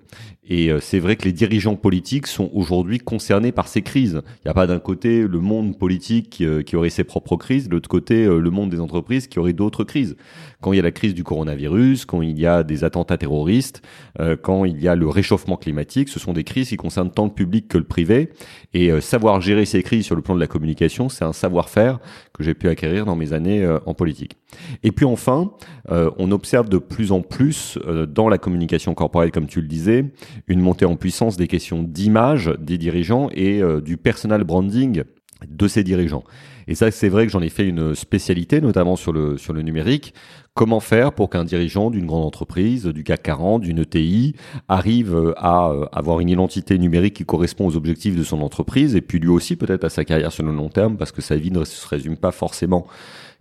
Et 0.50 0.70
c'est 0.80 1.00
vrai 1.00 1.18
que 1.18 1.26
les 1.26 1.34
dirigeants 1.34 1.76
politiques 1.76 2.26
sont 2.26 2.50
aujourd'hui 2.54 3.00
concernés 3.00 3.52
par 3.52 3.68
ces 3.68 3.82
crises. 3.82 4.22
Il 4.38 4.48
n'y 4.48 4.52
a 4.52 4.54
pas 4.54 4.66
d'un 4.66 4.80
côté 4.80 5.28
le 5.28 5.40
monde 5.40 5.78
politique 5.78 6.30
qui, 6.30 6.46
euh, 6.46 6.64
aurait 6.74 6.90
ses 6.90 7.04
propres 7.04 7.36
crises, 7.36 7.68
de 7.68 7.74
l'autre 7.74 7.90
côté 7.90 8.26
euh, 8.26 8.40
le 8.40 8.50
monde 8.50 8.70
des 8.70 8.80
entreprises 8.80 9.28
qui 9.28 9.40
aurait 9.40 9.54
d'autres 9.54 9.84
crises. 9.84 10.16
Quand 10.62 10.74
il 10.74 10.78
y 10.78 10.80
a 10.80 10.84
la 10.84 10.92
crise 10.92 11.14
du 11.14 11.24
coronavirus, 11.24 12.06
quand 12.06 12.22
il 12.22 12.40
y 12.40 12.46
a 12.46 12.64
des 12.64 12.84
attentats 12.84 13.18
terroristes, 13.18 13.82
euh, 14.20 14.36
quand 14.42 14.66
il 14.66 14.82
y 14.82 14.88
a 14.88 14.96
le 14.96 15.08
réchauffement 15.08 15.58
climatique, 15.58 16.10
ce 16.10 16.20
sont 16.20 16.34
des 16.34 16.44
crises 16.44 16.70
qui 16.70 16.78
concernent 16.78 17.12
tant 17.12 17.26
le 17.26 17.32
public 17.32 17.68
que 17.68 17.78
le 17.78 17.84
privé. 17.84 18.30
Et 18.74 19.02
savoir 19.02 19.42
gérer 19.42 19.66
ces 19.66 19.82
crises 19.82 20.06
sur 20.06 20.16
le 20.16 20.22
plan 20.22 20.36
de 20.36 20.40
la 20.40 20.48
communication, 20.48 21.10
c'est 21.10 21.26
un 21.26 21.34
savoir-faire 21.34 22.00
que 22.38 22.44
j'ai 22.44 22.54
pu 22.54 22.70
acquérir 22.70 23.06
dans 23.06 23.16
mes 23.16 23.34
années 23.34 23.68
en 23.86 23.94
politique. 23.94 24.38
Et 24.84 24.92
puis 24.92 25.06
enfin, 25.06 25.52
euh, 25.90 26.12
on 26.18 26.32
observe 26.32 26.70
de 26.70 26.78
plus 26.78 27.12
en 27.12 27.22
plus 27.22 27.78
euh, 27.86 28.06
dans 28.06 28.30
la 28.30 28.38
communication 28.38 28.94
corporelle, 28.94 29.32
comme 29.32 29.48
tu 29.48 29.62
le 29.62 29.68
disais, 29.68 30.06
une 30.48 30.62
montée 30.62 30.86
en 30.86 30.96
puissance 30.96 31.38
des 31.38 31.48
questions 31.48 31.84
d'image 31.84 32.54
des 32.60 32.78
dirigeants 32.78 33.30
et 33.34 33.62
euh, 33.62 33.82
du 33.82 33.98
personal 33.98 34.44
branding 34.44 35.04
de 35.48 35.68
ces 35.68 35.84
dirigeants. 35.84 36.24
Et 36.68 36.76
ça, 36.76 36.92
c'est 36.92 37.10
vrai 37.10 37.26
que 37.26 37.32
j'en 37.32 37.42
ai 37.42 37.50
fait 37.50 37.68
une 37.68 37.96
spécialité, 37.96 38.60
notamment 38.60 38.96
sur 38.96 39.14
le, 39.14 39.38
sur 39.38 39.54
le 39.54 39.62
numérique. 39.62 40.14
Comment 40.54 40.80
faire 40.80 41.14
pour 41.14 41.30
qu'un 41.30 41.44
dirigeant 41.44 41.92
d'une 41.92 42.08
grande 42.08 42.26
entreprise, 42.26 42.86
du 42.86 43.04
CAC 43.04 43.24
40, 43.24 43.62
d'une 43.62 43.80
ETI, 43.80 44.36
arrive 44.68 45.34
à 45.38 45.72
avoir 45.92 46.20
une 46.20 46.30
identité 46.30 46.78
numérique 46.80 47.14
qui 47.16 47.26
correspond 47.26 47.68
aux 47.68 47.76
objectifs 47.76 48.16
de 48.16 48.24
son 48.24 48.42
entreprise 48.42 48.96
et 48.96 49.02
puis 49.02 49.20
lui 49.20 49.30
aussi 49.30 49.56
peut-être 49.56 49.84
à 49.84 49.90
sa 49.90 50.04
carrière 50.04 50.32
sur 50.32 50.44
le 50.44 50.52
long 50.52 50.70
terme 50.70 50.98
parce 50.98 51.12
que 51.12 51.22
sa 51.22 51.36
vie 51.36 51.52
ne 51.52 51.64
se 51.64 51.88
résume 51.88 52.18
pas 52.18 52.32
forcément 52.32 52.88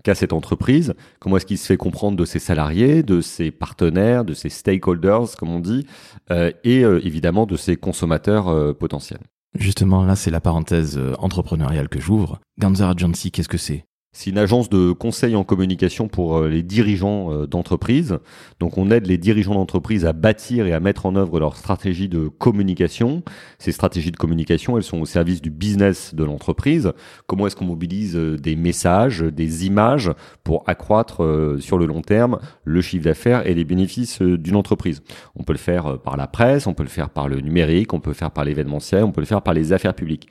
qu'à 0.07 0.15
cette 0.15 0.33
entreprise 0.33 0.95
Comment 1.19 1.37
est-ce 1.37 1.47
qu'il 1.47 1.59
se 1.59 1.67
fait 1.67 1.77
comprendre 1.77 2.17
de 2.17 2.25
ses 2.25 2.39
salariés, 2.39 3.03
de 3.03 3.21
ses 3.21 3.51
partenaires, 3.51 4.25
de 4.25 4.35
ses 4.35 4.51
stakeholders, 4.51 5.37
comme 5.37 5.51
on 5.51 5.59
dit, 5.59 5.85
euh, 6.31 6.53
et 6.63 6.85
euh, 6.85 7.05
évidemment 7.05 7.47
de 7.47 7.57
ses 7.57 7.77
consommateurs 7.77 8.49
euh, 8.49 8.73
potentiels 8.73 9.21
Justement, 9.55 10.05
là, 10.05 10.17
c'est 10.17 10.31
la 10.31 10.41
parenthèse 10.41 11.01
entrepreneuriale 11.19 11.89
que 11.89 12.01
j'ouvre. 12.01 12.41
Ganzer 12.59 12.89
Agency, 12.89 13.31
qu'est-ce 13.31 13.49
que 13.49 13.59
c'est? 13.59 13.87
C'est 14.17 14.31
une 14.31 14.39
agence 14.39 14.71
de 14.71 14.93
conseil 14.93 15.37
en 15.37 15.45
communication 15.45 16.09
pour 16.09 16.39
euh, 16.39 16.49
les 16.49 16.63
dirigeants 16.63 17.31
euh, 17.33 17.47
d'entreprise. 17.47 18.17
Donc 18.61 18.79
on 18.79 18.91
aide 18.91 19.07
les 19.07 19.19
dirigeants 19.19 19.53
d'entreprise 19.53 20.07
à 20.07 20.15
bâtir 20.15 20.67
et 20.67 20.73
à 20.73 20.81
mettre 20.81 21.05
en 21.05 21.17
œuvre 21.17 21.39
leur 21.39 21.55
stratégie 21.55 22.09
de 22.09 22.29
communication. 22.29 23.23
Ces 23.59 23.73
stratégies 23.73 24.13
de 24.13 24.17
communication, 24.17 24.79
elles 24.79 24.85
sont 24.85 25.03
au 25.03 25.05
service 25.05 25.43
du 25.43 25.51
business 25.51 26.15
de 26.15 26.25
l'entreprise. 26.25 26.93
Comment 27.27 27.47
est-ce 27.47 27.57
qu'on 27.57 27.67
mobilise 27.67 28.17
euh, 28.17 28.39
des 28.39 28.57
messages, 28.57 29.21
des 29.21 29.67
images 29.67 30.11
pour 30.45 30.65
accroître 30.67 31.17
sur 31.59 31.77
le 31.77 31.85
long 31.85 32.01
terme 32.01 32.39
le 32.65 32.81
chiffre 32.81 33.05
d'affaires 33.05 33.47
et 33.47 33.53
les 33.53 33.65
bénéfices 33.65 34.23
d'une 34.23 34.57
entreprise? 34.57 35.03
On 35.35 35.43
peut 35.43 35.53
le 35.53 35.59
faire 35.59 35.99
par 35.99 36.17
la 36.17 36.27
presse, 36.27 36.67
on 36.67 36.73
peut 36.73 36.85
le 36.85 36.89
faire 36.89 37.11
par 37.11 37.29
le 37.29 37.41
numérique, 37.41 37.93
on 37.93 38.01
peut 38.01 38.11
le 38.11 38.15
faire 38.15 38.31
par 38.31 38.47
l'événementiel, 38.47 39.05
on 39.05 39.13
peut 39.13 39.21
le 39.21 39.27
faire 39.27 39.43
par 39.43 39.53
les 39.53 39.75
affaires 39.75 39.95
publiques. 39.95 40.29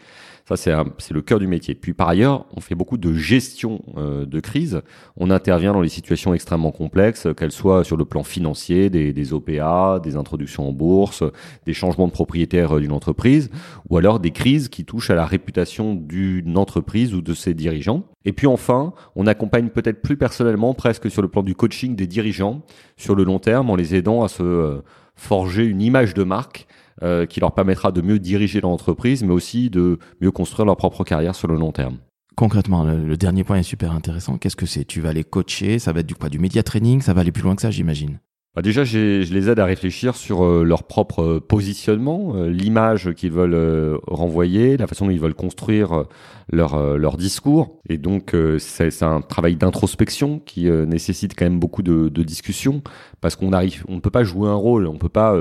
Ça, 0.48 0.56
c'est 0.58 1.12
le 1.14 1.22
cœur 1.24 1.40
du 1.40 1.48
métier. 1.48 1.74
Puis 1.74 1.94
par 1.94 2.08
ailleurs, 2.08 2.46
on 2.56 2.62
fait 2.62 2.76
beaucoup 2.76 3.00
de 3.00 3.14
gestion 3.14 3.82
euh, 3.98 4.28
de 4.28 4.40
crise. 4.40 4.84
On 5.18 5.32
intervient 5.32 5.74
dans 5.74 5.82
les 5.82 5.90
situations 5.90 6.36
extrêmement 6.36 6.72
complexes, 6.72 7.28
qu'elles 7.36 7.52
soient 7.52 7.84
sur 7.84 7.98
le 7.98 8.06
plan 8.06 8.22
financier, 8.22 8.92
des, 8.92 9.12
des, 9.12 9.34
OPA, 9.34 10.00
des 10.04 10.16
introductions 10.16 10.70
en 10.70 10.72
bourse, 10.72 11.24
des 11.66 11.74
changements 11.74 12.06
de 12.06 12.12
propriétaire 12.12 12.78
euh, 12.78 12.80
d'une 12.80 12.92
entreprise, 12.92 13.50
ou 13.90 13.98
alors 13.98 14.20
des 14.20 14.30
crises 14.30 14.70
qui 14.70 14.86
touchent 14.86 15.10
à 15.10 15.16
la 15.16 15.26
réputation 15.26 15.96
d'une 15.96 16.60
entreprise 16.60 17.16
ou 17.16 17.22
de 17.22 17.34
ses 17.34 17.56
dirigeants. 17.56 18.04
Et 18.24 18.32
puis 18.32 18.46
enfin, 18.46 18.94
on 19.16 19.26
accompagne 19.26 19.70
peut-être 19.70 20.04
plus 20.04 20.16
personnellement, 20.16 20.76
presque 20.76 21.10
sur 21.10 21.24
le 21.24 21.28
plan 21.28 21.42
du 21.42 21.56
coaching 21.56 21.96
des 21.96 22.06
dirigeants, 22.06 22.62
sur 22.98 23.16
le 23.16 23.24
long 23.24 23.40
terme, 23.40 23.72
en 23.72 23.76
les 23.76 23.96
aidant 23.96 24.24
à 24.24 24.28
se 24.28 24.44
euh, 24.44 24.84
forger 25.16 25.66
une 25.66 25.82
image 25.82 26.14
de 26.14 26.24
marque 26.24 26.68
euh, 27.04 27.26
qui 27.26 27.42
leur 27.42 27.54
permettra 27.54 27.92
de 27.92 28.02
mieux 28.02 28.20
diriger 28.20 28.62
l'entreprise, 28.62 29.22
mais 29.22 29.34
aussi 29.34 29.70
de 29.70 30.00
mieux 30.22 30.32
construire 30.32 30.66
leur 30.66 30.78
propre 30.78 31.04
carrière 31.04 31.36
sur 31.36 31.50
le 31.50 31.56
long 31.58 31.74
terme. 31.74 31.98
Concrètement, 32.38 32.86
le, 32.86 33.18
dernier 33.18 33.44
point 33.44 33.58
est 33.58 33.64
super 33.64 33.92
intéressant. 33.92 34.38
Qu'est-ce 34.38 34.56
que 34.56 34.66
c'est? 34.66 34.86
Tu 34.86 35.02
vas 35.02 35.12
les 35.12 35.26
coacher, 35.26 35.78
ça 35.78 35.92
va 35.92 36.00
être 36.00 36.08
du 36.08 36.16
quoi? 36.16 36.30
Du 36.30 36.40
média 36.40 36.64
training, 36.64 37.02
ça 37.02 37.14
va 37.14 37.20
aller 37.20 37.34
plus 37.34 37.44
loin 37.44 37.54
que 37.54 37.62
ça, 37.62 37.70
j'imagine? 37.70 38.20
Bah 38.56 38.62
déjà, 38.62 38.86
je 38.86 39.34
les 39.34 39.50
aide 39.50 39.60
à 39.60 39.66
réfléchir 39.66 40.16
sur 40.16 40.46
euh, 40.46 40.64
leur 40.64 40.84
propre 40.84 41.22
euh, 41.22 41.40
positionnement, 41.42 42.34
l'image 42.46 43.12
qu'ils 43.14 43.34
veulent 43.34 44.00
renvoyer, 44.08 44.78
la 44.78 44.88
façon 44.88 45.08
dont 45.08 45.12
ils 45.12 45.20
veulent 45.20 45.34
construire 45.34 46.06
leur, 46.50 46.98
leur 46.98 47.18
discours. 47.18 47.82
Et 47.90 47.98
donc, 47.98 48.34
c'est 48.60 49.04
un 49.04 49.20
travail 49.20 49.58
d'introspection 49.58 50.40
qui 50.40 50.70
nécessite 50.70 51.36
quand 51.38 51.44
même 51.44 51.60
beaucoup 51.60 51.84
de, 51.84 52.08
de 52.08 52.24
discussion 52.24 52.82
parce 53.20 53.36
qu'on 53.36 53.52
arrive, 53.52 53.84
on 53.90 53.96
ne 53.96 54.00
peut 54.00 54.12
pas 54.12 54.24
jouer 54.24 54.48
un 54.48 54.56
rôle, 54.56 54.88
on 54.88 54.98
peut 54.98 55.10
pas 55.10 55.38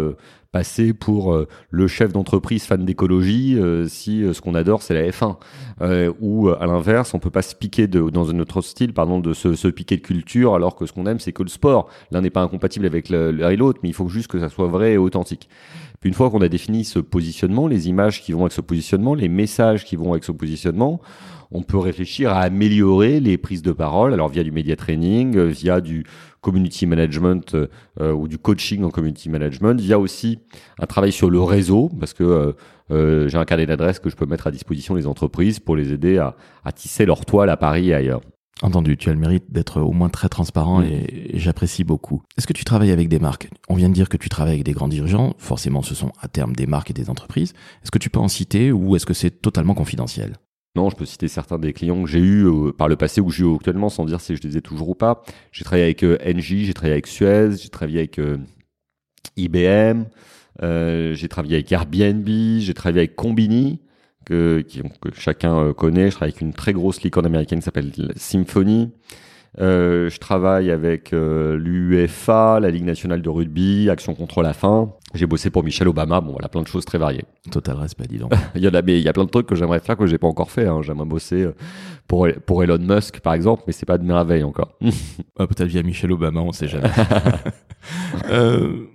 passer 0.54 0.94
pour 0.94 1.34
euh, 1.34 1.48
le 1.70 1.88
chef 1.88 2.12
d'entreprise 2.12 2.62
fan 2.62 2.84
d'écologie 2.84 3.58
euh, 3.58 3.88
si 3.88 4.22
euh, 4.22 4.32
ce 4.32 4.40
qu'on 4.40 4.54
adore 4.54 4.82
c'est 4.82 4.94
la 4.94 5.10
F1 5.10 5.34
ou 6.20 6.48
à 6.48 6.64
l'inverse 6.66 7.12
on 7.12 7.18
peut 7.18 7.28
pas 7.28 7.42
se 7.42 7.56
piquer 7.56 7.88
de, 7.88 8.08
dans 8.08 8.30
un 8.30 8.38
autre 8.38 8.62
style 8.62 8.92
pardon 8.92 9.18
de 9.18 9.34
se, 9.34 9.56
se 9.56 9.66
piquer 9.66 9.96
de 9.96 10.02
culture 10.02 10.54
alors 10.54 10.76
que 10.76 10.86
ce 10.86 10.92
qu'on 10.92 11.06
aime 11.06 11.18
c'est 11.18 11.32
que 11.32 11.42
le 11.42 11.48
sport. 11.48 11.88
L'un 12.12 12.20
n'est 12.20 12.30
pas 12.30 12.42
incompatible 12.42 12.86
avec 12.86 13.08
l'un 13.08 13.50
et 13.50 13.56
l'autre 13.56 13.80
mais 13.82 13.88
il 13.88 13.94
faut 13.94 14.06
juste 14.06 14.28
que 14.28 14.38
ça 14.38 14.48
soit 14.48 14.68
vrai 14.68 14.92
et 14.92 14.96
authentique. 14.96 15.48
Puis 15.98 16.08
une 16.08 16.14
fois 16.14 16.30
qu'on 16.30 16.40
a 16.40 16.48
défini 16.48 16.84
ce 16.84 17.00
positionnement 17.00 17.66
les 17.66 17.88
images 17.88 18.22
qui 18.22 18.30
vont 18.30 18.42
avec 18.42 18.52
ce 18.52 18.60
positionnement 18.60 19.16
les 19.16 19.28
messages 19.28 19.84
qui 19.84 19.96
vont 19.96 20.12
avec 20.12 20.22
ce 20.22 20.30
positionnement 20.30 21.00
on 21.50 21.62
peut 21.62 21.78
réfléchir 21.78 22.30
à 22.30 22.40
améliorer 22.40 23.20
les 23.20 23.38
prises 23.38 23.62
de 23.62 23.70
parole, 23.70 24.12
alors 24.12 24.28
via 24.28 24.42
du 24.42 24.50
media 24.50 24.74
training, 24.74 25.38
via 25.38 25.80
du 25.80 26.04
community 26.44 26.86
management 26.86 27.54
euh, 27.54 28.12
ou 28.12 28.28
du 28.28 28.38
coaching 28.38 28.84
en 28.84 28.90
community 28.90 29.28
management, 29.28 29.80
via 29.80 29.98
aussi 29.98 30.38
un 30.78 30.86
travail 30.86 31.10
sur 31.10 31.30
le 31.30 31.40
réseau, 31.40 31.90
parce 31.98 32.12
que 32.12 32.22
euh, 32.22 32.52
euh, 32.90 33.28
j'ai 33.28 33.38
un 33.38 33.46
carnet 33.46 33.66
d'adresses 33.66 33.98
que 33.98 34.10
je 34.10 34.16
peux 34.16 34.26
mettre 34.26 34.46
à 34.46 34.50
disposition 34.50 34.94
des 34.94 35.06
entreprises 35.06 35.58
pour 35.58 35.74
les 35.74 35.92
aider 35.92 36.18
à, 36.18 36.36
à 36.64 36.70
tisser 36.70 37.06
leur 37.06 37.24
toile 37.24 37.48
à 37.48 37.56
Paris 37.56 37.88
et 37.88 37.94
ailleurs. 37.94 38.20
Entendu, 38.62 38.96
tu 38.96 39.08
as 39.08 39.12
le 39.12 39.18
mérite 39.18 39.50
d'être 39.50 39.80
au 39.80 39.92
moins 39.92 40.10
très 40.10 40.28
transparent 40.28 40.80
et, 40.82 41.30
j'apprécie 41.34 41.82
beaucoup. 41.82 42.22
Est-ce 42.38 42.46
que 42.46 42.52
tu 42.52 42.64
travailles 42.64 42.92
avec 42.92 43.08
des 43.08 43.18
marques? 43.18 43.48
On 43.68 43.74
vient 43.74 43.88
de 43.88 43.94
dire 43.94 44.08
que 44.08 44.16
tu 44.16 44.28
travailles 44.28 44.54
avec 44.54 44.64
des 44.64 44.72
grands 44.72 44.86
dirigeants, 44.86 45.34
forcément 45.38 45.82
ce 45.82 45.94
sont 45.94 46.12
à 46.20 46.28
terme 46.28 46.54
des 46.54 46.66
marques 46.66 46.90
et 46.90 46.94
des 46.94 47.10
entreprises. 47.10 47.52
Est-ce 47.82 47.90
que 47.90 47.98
tu 47.98 48.10
peux 48.10 48.20
en 48.20 48.28
citer 48.28 48.70
ou 48.70 48.94
est-ce 48.94 49.06
que 49.06 49.14
c'est 49.14 49.42
totalement 49.42 49.74
confidentiel? 49.74 50.36
Non, 50.76 50.90
je 50.90 50.96
peux 50.96 51.06
citer 51.06 51.28
certains 51.28 51.58
des 51.58 51.72
clients 51.72 52.02
que 52.02 52.10
j'ai 52.10 52.18
eu 52.18 52.46
euh, 52.46 52.72
par 52.72 52.88
le 52.88 52.96
passé 52.96 53.20
ou 53.20 53.26
que 53.28 53.32
j'ai 53.32 53.44
eu 53.44 53.54
actuellement 53.54 53.88
sans 53.88 54.04
dire 54.04 54.20
si 54.20 54.34
je 54.34 54.42
les 54.42 54.56
ai 54.56 54.60
toujours 54.60 54.88
ou 54.88 54.94
pas. 54.96 55.22
J'ai 55.52 55.64
travaillé 55.64 55.84
avec 55.84 56.02
euh, 56.02 56.18
NJ, 56.24 56.64
j'ai 56.64 56.74
travaillé 56.74 56.94
avec 56.94 57.06
Suez, 57.06 57.50
j'ai 57.62 57.68
travaillé 57.68 57.98
avec 58.00 58.18
euh, 58.18 58.38
IBM, 59.36 60.04
j'ai 60.60 61.28
travaillé 61.28 61.54
avec 61.54 61.70
Airbnb, 61.70 62.28
j'ai 62.58 62.74
travaillé 62.74 63.00
avec 63.00 63.14
Combini, 63.14 63.80
que, 64.24 64.64
que 65.00 65.10
chacun 65.14 65.72
connaît. 65.74 66.10
Je 66.10 66.16
travaille 66.16 66.32
avec 66.32 66.40
une 66.40 66.52
très 66.52 66.72
grosse 66.72 67.02
licorne 67.02 67.26
américaine 67.26 67.60
qui 67.60 67.64
s'appelle 67.64 67.92
Symphony. 68.16 68.90
Euh, 69.60 70.10
je 70.10 70.18
travaille 70.18 70.70
avec 70.70 71.12
euh, 71.12 71.56
l'UEFA, 71.56 72.58
la 72.60 72.70
Ligue 72.70 72.84
nationale 72.84 73.22
de 73.22 73.28
rugby, 73.28 73.88
Action 73.88 74.14
contre 74.14 74.42
la 74.42 74.52
faim. 74.52 74.92
J'ai 75.14 75.26
bossé 75.26 75.50
pour 75.50 75.62
Michel 75.62 75.86
Obama. 75.86 76.20
Bon, 76.20 76.32
voilà, 76.32 76.48
plein 76.48 76.62
de 76.62 76.66
choses 76.66 76.84
très 76.84 76.98
variées. 76.98 77.24
Total 77.50 77.76
respect, 77.76 78.06
dis 78.08 78.18
donc. 78.18 78.32
il 78.56 78.62
y 78.62 78.68
en 78.68 78.74
a, 78.74 78.82
mais 78.82 78.98
il 78.98 79.04
y 79.04 79.08
a 79.08 79.12
plein 79.12 79.24
de 79.24 79.30
trucs 79.30 79.46
que 79.46 79.54
j'aimerais 79.54 79.80
faire 79.80 79.96
que 79.96 80.06
j'ai 80.06 80.18
pas 80.18 80.26
encore 80.26 80.50
fait. 80.50 80.66
Hein. 80.66 80.82
J'aimerais 80.82 81.06
bosser 81.06 81.42
euh, 81.42 81.54
pour 82.08 82.26
pour 82.46 82.64
Elon 82.64 82.78
Musk, 82.78 83.20
par 83.20 83.34
exemple, 83.34 83.62
mais 83.66 83.72
c'est 83.72 83.86
pas 83.86 83.98
de 83.98 84.04
merveille 84.04 84.44
encore. 84.44 84.72
Ah, 85.36 85.48
peut-être 85.48 85.68
via 85.68 85.82
Michel 85.82 86.12
Obama, 86.12 86.40
on 86.40 86.52
sait 86.52 86.68
jamais. 86.68 86.90
euh, 88.30 88.86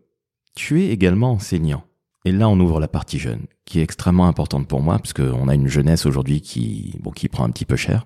tu 0.55 0.81
es 0.81 0.87
également 0.87 1.31
enseignant. 1.33 1.83
Et 2.23 2.31
là, 2.31 2.47
on 2.47 2.57
ouvre 2.61 2.79
la 2.79 2.87
partie 2.87 3.19
jeune, 3.19 3.41
qui 3.65 3.79
est 3.79 3.83
extrêmement 3.83 4.27
importante 4.27 4.67
pour 4.67 4.81
moi, 4.81 4.97
parce 4.97 5.11
qu'on 5.11 5.49
a 5.49 5.55
une 5.55 5.67
jeunesse 5.67 6.05
aujourd'hui 6.05 6.39
qui, 6.39 6.95
bon, 7.01 7.11
qui 7.11 7.27
prend 7.27 7.43
un 7.43 7.49
petit 7.49 7.65
peu 7.65 7.75
cher. 7.75 8.05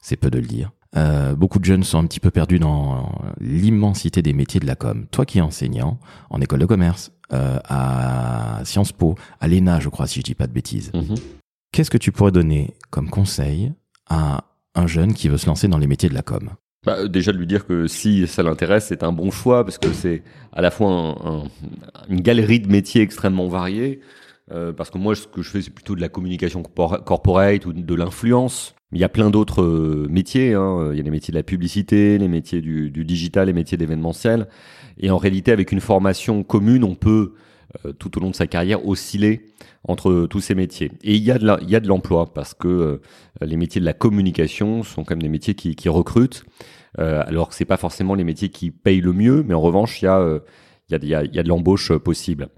C'est 0.00 0.16
peu 0.16 0.30
de 0.30 0.38
le 0.38 0.46
dire. 0.46 0.72
Euh, 0.96 1.34
beaucoup 1.34 1.58
de 1.58 1.64
jeunes 1.64 1.84
sont 1.84 1.98
un 1.98 2.06
petit 2.06 2.20
peu 2.20 2.30
perdus 2.30 2.58
dans 2.58 3.12
l'immensité 3.40 4.22
des 4.22 4.32
métiers 4.32 4.60
de 4.60 4.66
la 4.66 4.74
com. 4.74 5.06
Toi 5.10 5.24
qui 5.24 5.38
es 5.38 5.40
enseignant 5.40 5.98
en 6.30 6.40
école 6.40 6.60
de 6.60 6.66
commerce, 6.66 7.12
euh, 7.32 7.58
à 7.64 8.60
Sciences 8.64 8.92
Po, 8.92 9.14
à 9.40 9.46
l'ENA, 9.46 9.78
je 9.80 9.88
crois, 9.88 10.06
si 10.06 10.20
je 10.20 10.24
dis 10.24 10.34
pas 10.34 10.46
de 10.46 10.52
bêtises. 10.52 10.90
Mhm. 10.94 11.14
Qu'est-ce 11.72 11.90
que 11.90 11.98
tu 11.98 12.10
pourrais 12.10 12.32
donner 12.32 12.74
comme 12.90 13.08
conseil 13.08 13.72
à 14.08 14.44
un 14.74 14.86
jeune 14.88 15.14
qui 15.14 15.28
veut 15.28 15.38
se 15.38 15.46
lancer 15.46 15.68
dans 15.68 15.78
les 15.78 15.86
métiers 15.86 16.08
de 16.08 16.14
la 16.14 16.22
com? 16.22 16.50
Bah, 16.84 17.06
déjà 17.06 17.32
de 17.32 17.38
lui 17.38 17.46
dire 17.46 17.66
que 17.66 17.86
si 17.86 18.26
ça 18.26 18.42
l'intéresse, 18.42 18.86
c'est 18.88 19.04
un 19.04 19.12
bon 19.12 19.30
choix 19.30 19.64
parce 19.64 19.78
que 19.78 19.92
c'est 19.92 20.22
à 20.52 20.62
la 20.62 20.70
fois 20.70 21.44
une 22.08 22.20
galerie 22.20 22.58
de 22.58 22.68
métiers 22.68 23.02
extrêmement 23.02 23.48
variés. 23.48 24.00
Euh, 24.52 24.72
parce 24.72 24.90
que 24.90 24.98
moi, 24.98 25.14
ce 25.14 25.26
que 25.26 25.42
je 25.42 25.50
fais, 25.50 25.62
c'est 25.62 25.70
plutôt 25.70 25.94
de 25.94 26.00
la 26.00 26.08
communication 26.08 26.62
corporate 26.62 27.66
ou 27.66 27.72
de 27.72 27.94
l'influence. 27.94 28.74
Il 28.92 28.98
y 28.98 29.04
a 29.04 29.08
plein 29.08 29.30
d'autres 29.30 29.62
euh, 29.62 30.06
métiers. 30.10 30.54
Hein. 30.54 30.90
Il 30.92 30.96
y 30.96 31.00
a 31.00 31.04
les 31.04 31.10
métiers 31.10 31.32
de 31.32 31.38
la 31.38 31.44
publicité, 31.44 32.18
les 32.18 32.28
métiers 32.28 32.60
du, 32.60 32.90
digital, 32.90 33.46
les 33.46 33.52
métiers 33.52 33.78
d'événementiel. 33.78 34.48
Et 34.98 35.10
en 35.10 35.18
réalité, 35.18 35.52
avec 35.52 35.70
une 35.72 35.80
formation 35.80 36.42
commune, 36.42 36.82
on 36.82 36.96
peut 36.96 37.34
euh, 37.84 37.92
tout 37.92 38.18
au 38.18 38.20
long 38.20 38.30
de 38.30 38.34
sa 38.34 38.48
carrière 38.48 38.86
osciller 38.86 39.46
entre 39.86 40.26
tous 40.28 40.40
ces 40.40 40.56
métiers. 40.56 40.90
Et 41.02 41.14
il 41.14 41.22
y 41.22 41.30
a 41.30 41.38
de 41.38 41.88
l'emploi 41.88 42.34
parce 42.34 42.52
que 42.52 43.00
les 43.40 43.56
métiers 43.56 43.80
de 43.80 43.86
la 43.86 43.94
communication 43.94 44.82
sont 44.82 45.04
quand 45.04 45.12
même 45.12 45.22
des 45.22 45.30
métiers 45.30 45.54
qui, 45.54 45.74
qui 45.74 45.88
recrutent. 45.88 46.44
alors 46.98 47.48
que 47.48 47.54
c'est 47.54 47.64
pas 47.64 47.78
forcément 47.78 48.14
les 48.14 48.24
métiers 48.24 48.50
qui 48.50 48.70
payent 48.70 49.00
le 49.00 49.14
mieux, 49.14 49.42
mais 49.42 49.54
en 49.54 49.60
revanche, 49.62 50.02
il 50.02 50.04
y 50.04 50.08
a 50.08 50.40
il 50.90 51.08
y 51.08 51.14
a, 51.14 51.42
de 51.42 51.48
l'embauche 51.48 51.92
possible 51.98 52.48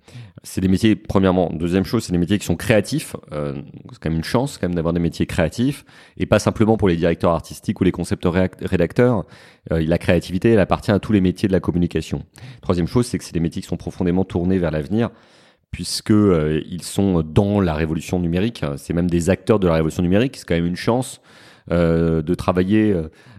c'est 0.45 0.61
des 0.61 0.69
métiers, 0.69 0.97
premièrement. 0.97 1.51
Deuxième 1.53 1.85
chose, 1.85 2.05
c'est 2.05 2.13
des 2.13 2.19
métiers 2.19 2.39
qui 2.39 2.45
sont 2.45 2.57
créatifs. 2.57 3.15
Euh, 3.33 3.55
c'est 3.93 4.01
quand 4.01 4.11
même 4.11 4.19
une 4.19 4.25
chance 4.25 4.59
quand 4.59 4.67
même 4.67 4.75
d'avoir 4.75 4.93
des 4.93 5.01
métiers 5.01 5.27
créatifs 5.27 5.85
et 6.17 6.27
pas 6.27 6.39
simplement 6.39 6.77
pour 6.77 6.89
les 6.89 6.97
directeurs 6.97 7.31
artistiques 7.31 7.81
ou 7.81 7.85
les 7.85 7.93
concepteurs 7.93 8.35
rédacteurs. 8.61 9.25
Euh, 9.71 9.85
la 9.87 9.99
créativité, 9.99 10.51
elle 10.51 10.59
appartient 10.59 10.91
à 10.91 10.99
tous 10.99 11.13
les 11.13 11.21
métiers 11.21 11.47
de 11.47 11.53
la 11.53 11.61
communication. 11.61 12.25
Troisième 12.61 12.89
chose, 12.89 13.07
c'est 13.07 13.19
que 13.19 13.25
c'est 13.25 13.35
des 13.35 13.41
métiers 13.41 13.63
qui 13.63 13.69
sont 13.69 13.77
profondément 13.77 14.25
tournés 14.25 14.59
vers 14.59 14.73
l'avenir 14.73 15.11
puisque 15.71 16.11
euh, 16.11 16.61
ils 16.69 16.83
sont 16.83 17.23
dans 17.23 17.61
la 17.61 17.75
révolution 17.75 18.19
numérique. 18.19 18.65
C'est 18.77 18.93
même 18.93 19.09
des 19.09 19.31
acteurs 19.31 19.59
de 19.59 19.69
la 19.69 19.75
révolution 19.75 20.03
numérique. 20.03 20.37
C'est 20.37 20.47
quand 20.47 20.55
même 20.55 20.67
une 20.67 20.77
chance 20.77 21.21
euh, 21.71 22.23
de 22.23 22.35
travailler 22.35 22.95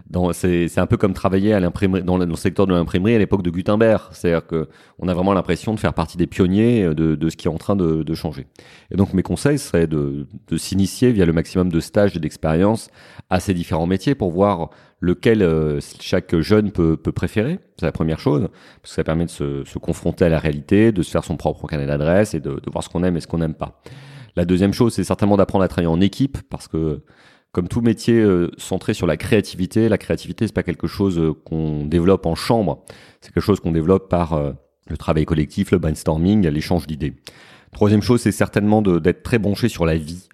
dans 0.08 0.32
c'est 0.32 0.78
un 0.78 0.86
peu 0.86 0.96
comme 0.96 1.14
travailler 1.14 1.54
à 1.54 1.60
l'imprimerie 1.60 2.02
dans, 2.02 2.18
le 2.18 2.36
secteur 2.36 2.66
de 2.66 2.74
l'imprimerie 2.74 3.14
à 3.14 3.18
l'époque 3.18 3.42
de 3.42 3.50
Gutenberg. 3.50 4.02
C'est-à-dire 4.12 4.46
que 4.46 4.68
on 4.98 5.08
a 5.08 5.14
vraiment 5.14 5.32
l'impression 5.32 5.74
de 5.74 5.80
faire 5.80 5.94
partie 5.94 6.16
des 6.16 6.26
pionniers 6.26 6.94
de, 6.94 7.14
de 7.14 7.28
ce 7.30 7.36
qui 7.36 7.48
est 7.48 7.50
en 7.50 7.58
train 7.58 7.76
de, 7.76 8.02
de 8.02 8.14
changer. 8.14 8.46
Et 8.90 8.96
donc 8.96 9.12
mes 9.14 9.22
conseils 9.22 9.58
seraient 9.58 9.86
de, 9.86 10.26
de 10.48 10.56
s'initier 10.56 11.12
via 11.12 11.26
le 11.26 11.32
maximum 11.32 11.70
de 11.70 11.80
stages 11.80 12.16
et 12.16 12.20
d'expériences 12.20 12.88
à 13.30 13.40
ces 13.40 13.54
différents 13.54 13.86
métiers 13.86 14.14
pour 14.14 14.30
voir 14.30 14.70
lequel 15.04 15.42
euh, 15.42 15.80
chaque 16.00 16.38
jeune 16.40 16.72
peut, 16.72 16.96
peut 16.96 17.12
préférer. 17.12 17.58
C'est 17.78 17.86
la 17.86 17.92
première 17.92 18.18
chose 18.18 18.48
parce 18.80 18.92
que 18.92 18.96
ça 18.96 19.04
permet 19.04 19.26
de 19.26 19.30
se, 19.30 19.64
se, 19.64 19.78
confronter 19.78 20.24
à 20.24 20.28
la 20.28 20.38
réalité 20.38 20.92
de 20.92 21.02
se 21.02 21.10
faire 21.10 21.24
son 21.24 21.36
propre 21.36 21.66
canal 21.66 21.86
d'adresse 21.86 22.34
et 22.34 22.40
de, 22.40 22.50
de 22.52 22.70
voir 22.70 22.82
ce 22.82 22.88
qu'on 22.88 23.04
aime 23.04 23.16
et 23.16 23.20
ce 23.20 23.26
qu'on 23.26 23.38
n'aime 23.38 23.54
pas. 23.54 23.82
La 24.36 24.44
deuxième 24.44 24.72
chose 24.72 24.94
c'est 24.94 25.04
certainement 25.04 25.36
d'apprendre 25.36 25.64
à 25.64 25.68
travailler 25.68 25.92
en 25.92 26.00
équipe 26.00 26.38
parce 26.48 26.68
que 26.68 27.02
comme 27.54 27.68
tout 27.68 27.80
métier 27.80 28.20
euh, 28.20 28.50
centré 28.58 28.94
sur 28.94 29.06
la 29.06 29.16
créativité, 29.16 29.88
la 29.88 29.96
créativité 29.96 30.46
c'est 30.46 30.52
pas 30.52 30.64
quelque 30.64 30.88
chose 30.88 31.18
euh, 31.18 31.32
qu'on 31.32 31.86
développe 31.86 32.26
en 32.26 32.34
chambre, 32.34 32.84
c'est 33.20 33.32
quelque 33.32 33.44
chose 33.44 33.60
qu'on 33.60 33.70
développe 33.70 34.10
par 34.10 34.32
euh, 34.32 34.52
le 34.88 34.96
travail 34.96 35.24
collectif, 35.24 35.70
le 35.70 35.78
brainstorming, 35.78 36.46
l'échange 36.48 36.88
d'idées. 36.88 37.14
Troisième 37.72 38.02
chose, 38.02 38.20
c'est 38.20 38.32
certainement 38.32 38.82
d'être 38.82 39.22
très 39.22 39.38
branché 39.38 39.68
sur 39.68 39.86
la 39.86 39.96
vie. 39.96 40.28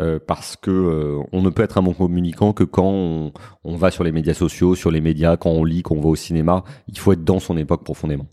Euh, 0.00 0.18
parce 0.24 0.56
que 0.56 0.70
euh, 0.70 1.22
on 1.32 1.42
ne 1.42 1.50
peut 1.50 1.62
être 1.62 1.78
un 1.78 1.82
bon 1.82 1.94
communicant 1.94 2.52
que 2.52 2.64
quand 2.64 2.90
on, 2.90 3.32
on, 3.64 3.76
va 3.76 3.90
sur 3.90 4.04
les 4.04 4.12
médias 4.12 4.34
sociaux, 4.34 4.74
sur 4.74 4.90
les 4.90 5.00
médias, 5.00 5.36
quand 5.36 5.50
on 5.50 5.64
lit, 5.64 5.82
quand 5.82 5.94
on 5.94 6.00
va 6.00 6.08
au 6.08 6.16
cinéma. 6.16 6.64
Il 6.88 6.98
faut 6.98 7.12
être 7.12 7.24
dans 7.24 7.40
son 7.40 7.56
époque 7.56 7.84
profondément. 7.84 8.26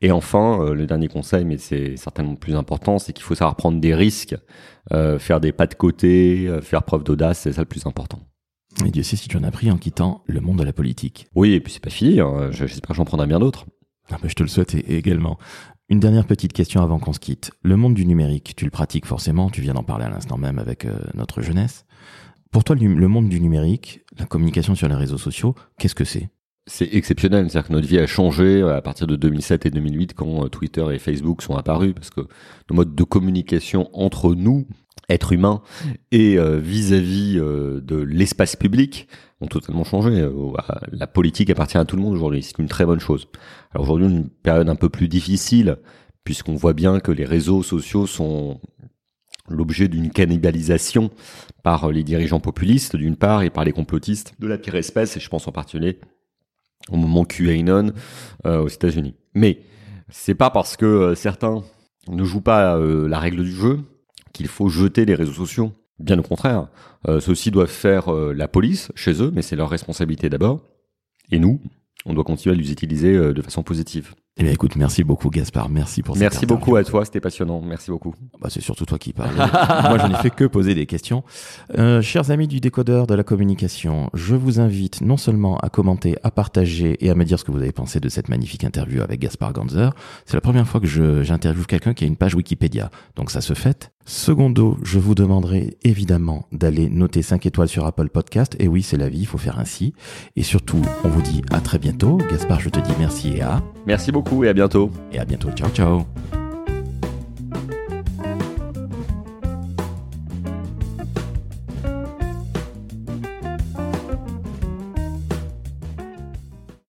Et 0.00 0.12
enfin, 0.12 0.62
euh, 0.62 0.74
le 0.74 0.86
dernier 0.86 1.08
conseil, 1.08 1.44
mais 1.44 1.58
c'est 1.58 1.96
certainement 1.96 2.32
le 2.32 2.38
plus 2.38 2.54
important, 2.54 2.98
c'est 2.98 3.12
qu'il 3.12 3.24
faut 3.24 3.34
savoir 3.34 3.56
prendre 3.56 3.80
des 3.80 3.94
risques, 3.94 4.36
faire 5.18 5.38
des 5.40 5.52
pas 5.52 5.66
de 5.66 5.74
côté, 5.74 6.48
faire 6.62 6.82
preuve 6.82 7.04
d'audace, 7.04 7.40
c'est 7.40 7.52
ça 7.52 7.60
le 7.60 7.66
plus 7.66 7.84
important. 7.86 8.20
Et 8.86 8.90
Dieu 8.90 9.02
sait 9.02 9.16
si 9.16 9.28
tu 9.28 9.36
en 9.36 9.42
as 9.42 9.50
pris 9.50 9.70
en 9.70 9.76
quittant 9.76 10.22
le 10.26 10.40
monde 10.40 10.58
de 10.58 10.64
la 10.64 10.72
politique. 10.72 11.26
Oui, 11.34 11.52
et 11.52 11.60
puis 11.60 11.72
c'est 11.72 11.82
pas 11.82 11.90
fini. 11.90 12.20
Hein. 12.20 12.50
J'espère 12.52 12.88
que 12.88 12.94
j'en 12.94 13.04
prendrai 13.04 13.26
bien 13.26 13.38
d'autres. 13.38 13.66
Ah 14.10 14.16
ben, 14.22 14.28
je 14.28 14.34
te 14.34 14.42
le 14.42 14.48
souhaite 14.48 14.74
également. 14.74 15.38
Une 15.90 16.00
dernière 16.00 16.26
petite 16.26 16.52
question 16.52 16.82
avant 16.82 16.98
qu'on 16.98 17.14
se 17.14 17.18
quitte. 17.18 17.50
Le 17.62 17.74
monde 17.76 17.94
du 17.94 18.04
numérique, 18.04 18.52
tu 18.54 18.66
le 18.66 18.70
pratiques 18.70 19.06
forcément, 19.06 19.48
tu 19.48 19.62
viens 19.62 19.72
d'en 19.72 19.82
parler 19.82 20.04
à 20.04 20.10
l'instant 20.10 20.36
même 20.36 20.58
avec 20.58 20.84
euh, 20.84 20.98
notre 21.14 21.40
jeunesse. 21.40 21.86
Pour 22.50 22.62
toi, 22.62 22.76
le 22.76 23.08
monde 23.08 23.30
du 23.30 23.40
numérique, 23.40 24.02
la 24.18 24.26
communication 24.26 24.74
sur 24.74 24.86
les 24.88 24.94
réseaux 24.94 25.16
sociaux, 25.16 25.54
qu'est-ce 25.78 25.94
que 25.94 26.04
c'est? 26.04 26.28
C'est 26.68 26.88
exceptionnel, 26.92 27.50
c'est-à-dire 27.50 27.68
que 27.68 27.72
notre 27.72 27.88
vie 27.88 27.98
a 27.98 28.06
changé 28.06 28.62
euh, 28.62 28.76
à 28.76 28.82
partir 28.82 29.06
de 29.06 29.16
2007 29.16 29.66
et 29.66 29.70
2008 29.70 30.14
quand 30.14 30.44
euh, 30.44 30.48
Twitter 30.48 30.86
et 30.92 30.98
Facebook 30.98 31.42
sont 31.42 31.56
apparus, 31.56 31.94
parce 31.94 32.10
que 32.10 32.20
nos 32.70 32.76
modes 32.76 32.94
de 32.94 33.04
communication 33.04 33.88
entre 33.92 34.34
nous, 34.34 34.66
êtres 35.08 35.32
humains, 35.32 35.62
et 36.12 36.36
vis-à-vis 36.38 37.36
de 37.36 37.96
l'espace 37.96 38.56
public 38.56 39.08
ont 39.40 39.46
totalement 39.46 39.84
changé. 39.84 40.28
La 40.92 41.06
politique 41.06 41.48
appartient 41.48 41.78
à 41.78 41.86
tout 41.86 41.96
le 41.96 42.02
monde 42.02 42.12
aujourd'hui, 42.12 42.42
c'est 42.42 42.58
une 42.58 42.68
très 42.68 42.84
bonne 42.84 43.00
chose. 43.00 43.26
Alors 43.72 43.84
aujourd'hui, 43.84 44.06
une 44.06 44.28
période 44.28 44.68
un 44.68 44.76
peu 44.76 44.90
plus 44.90 45.08
difficile, 45.08 45.78
puisqu'on 46.24 46.56
voit 46.56 46.74
bien 46.74 47.00
que 47.00 47.10
les 47.10 47.24
réseaux 47.24 47.62
sociaux 47.62 48.06
sont 48.06 48.60
l'objet 49.48 49.88
d'une 49.88 50.10
cannibalisation 50.10 51.10
par 51.62 51.90
les 51.90 52.04
dirigeants 52.04 52.40
populistes 52.40 52.94
d'une 52.94 53.16
part 53.16 53.42
et 53.42 53.48
par 53.48 53.64
les 53.64 53.72
complotistes 53.72 54.34
de 54.38 54.46
la 54.46 54.58
pire 54.58 54.74
espèce, 54.74 55.16
et 55.16 55.20
je 55.20 55.28
pense 55.30 55.48
en 55.48 55.52
particulier 55.52 56.00
au 56.90 56.96
moment 56.96 57.24
QAnon 57.24 57.92
euh, 58.46 58.60
aux 58.60 58.68
États-Unis. 58.68 59.14
Mais 59.34 59.60
c'est 60.08 60.34
pas 60.34 60.50
parce 60.50 60.76
que 60.76 60.86
euh, 60.86 61.14
certains 61.14 61.62
ne 62.08 62.24
jouent 62.24 62.40
pas 62.40 62.76
euh, 62.76 63.08
la 63.08 63.18
règle 63.18 63.44
du 63.44 63.52
jeu 63.52 63.80
qu'il 64.32 64.48
faut 64.48 64.68
jeter 64.68 65.04
les 65.04 65.14
réseaux 65.14 65.32
sociaux. 65.32 65.72
Bien 65.98 66.18
au 66.18 66.22
contraire, 66.22 66.68
ceux-ci 67.06 67.50
doivent 67.50 67.68
faire 67.68 68.12
la 68.12 68.46
police 68.46 68.92
chez 68.94 69.20
eux, 69.20 69.32
mais 69.34 69.42
c'est 69.42 69.56
leur 69.56 69.68
responsabilité 69.68 70.30
d'abord. 70.30 70.60
Et 71.32 71.40
nous, 71.40 71.60
on 72.06 72.14
doit 72.14 72.24
continuer 72.24 72.54
à 72.54 72.58
les 72.58 72.72
utiliser 72.72 73.14
euh, 73.14 73.32
de 73.32 73.42
façon 73.42 73.62
positive. 73.62 74.14
Eh 74.40 74.44
bien, 74.44 74.52
écoute, 74.52 74.76
merci 74.76 75.02
beaucoup, 75.02 75.30
Gaspard. 75.30 75.68
Merci 75.68 76.00
pour 76.00 76.14
cette 76.14 76.20
Merci 76.20 76.46
beaucoup 76.46 76.76
à 76.76 76.84
toi, 76.84 77.04
c'était 77.04 77.20
passionnant. 77.20 77.60
Merci 77.60 77.90
beaucoup. 77.90 78.14
Bah, 78.40 78.48
c'est 78.48 78.60
surtout 78.60 78.86
toi 78.86 78.96
qui 78.96 79.12
parles. 79.12 79.34
Moi, 79.36 79.98
je 79.98 80.06
n'ai 80.06 80.14
fait 80.14 80.30
que 80.30 80.44
poser 80.44 80.76
des 80.76 80.86
questions. 80.86 81.24
Euh, 81.76 82.00
chers 82.02 82.30
amis 82.30 82.46
du 82.46 82.60
décodeur 82.60 83.08
de 83.08 83.14
la 83.14 83.24
communication, 83.24 84.10
je 84.14 84.36
vous 84.36 84.60
invite 84.60 85.00
non 85.00 85.16
seulement 85.16 85.58
à 85.58 85.70
commenter, 85.70 86.16
à 86.22 86.30
partager 86.30 87.04
et 87.04 87.10
à 87.10 87.16
me 87.16 87.24
dire 87.24 87.40
ce 87.40 87.44
que 87.44 87.50
vous 87.50 87.58
avez 87.58 87.72
pensé 87.72 87.98
de 87.98 88.08
cette 88.08 88.28
magnifique 88.28 88.62
interview 88.62 89.02
avec 89.02 89.18
Gaspard 89.18 89.52
Ganzer. 89.52 89.90
C'est 90.24 90.36
la 90.36 90.40
première 90.40 90.68
fois 90.68 90.80
que 90.80 90.86
j'interviewe 90.86 91.66
quelqu'un 91.66 91.92
qui 91.92 92.04
a 92.04 92.06
une 92.06 92.16
page 92.16 92.36
Wikipédia. 92.36 92.92
Donc, 93.16 93.32
ça 93.32 93.40
se 93.40 93.54
fait. 93.54 93.90
Secondo, 94.04 94.78
je 94.84 94.98
vous 94.98 95.14
demanderai 95.14 95.76
évidemment 95.84 96.46
d'aller 96.50 96.88
noter 96.88 97.20
5 97.20 97.44
étoiles 97.44 97.68
sur 97.68 97.84
Apple 97.84 98.08
Podcast. 98.08 98.56
Et 98.58 98.66
oui, 98.66 98.82
c'est 98.82 98.96
la 98.96 99.10
vie, 99.10 99.20
il 99.20 99.26
faut 99.26 99.36
faire 99.36 99.58
ainsi. 99.58 99.92
Et 100.34 100.42
surtout, 100.42 100.80
on 101.04 101.08
vous 101.08 101.20
dit 101.20 101.42
à 101.50 101.60
très 101.60 101.78
bientôt. 101.78 102.16
Gaspard, 102.30 102.60
je 102.60 102.70
te 102.70 102.80
dis 102.80 102.92
merci 102.98 103.34
et 103.36 103.42
à... 103.42 103.62
Merci 103.86 104.10
beaucoup 104.28 104.44
et 104.44 104.48
à 104.48 104.52
bientôt. 104.52 104.90
Et 105.12 105.18
à 105.18 105.24
bientôt. 105.24 105.50
Ciao, 105.52 105.70
ciao. 105.70 106.04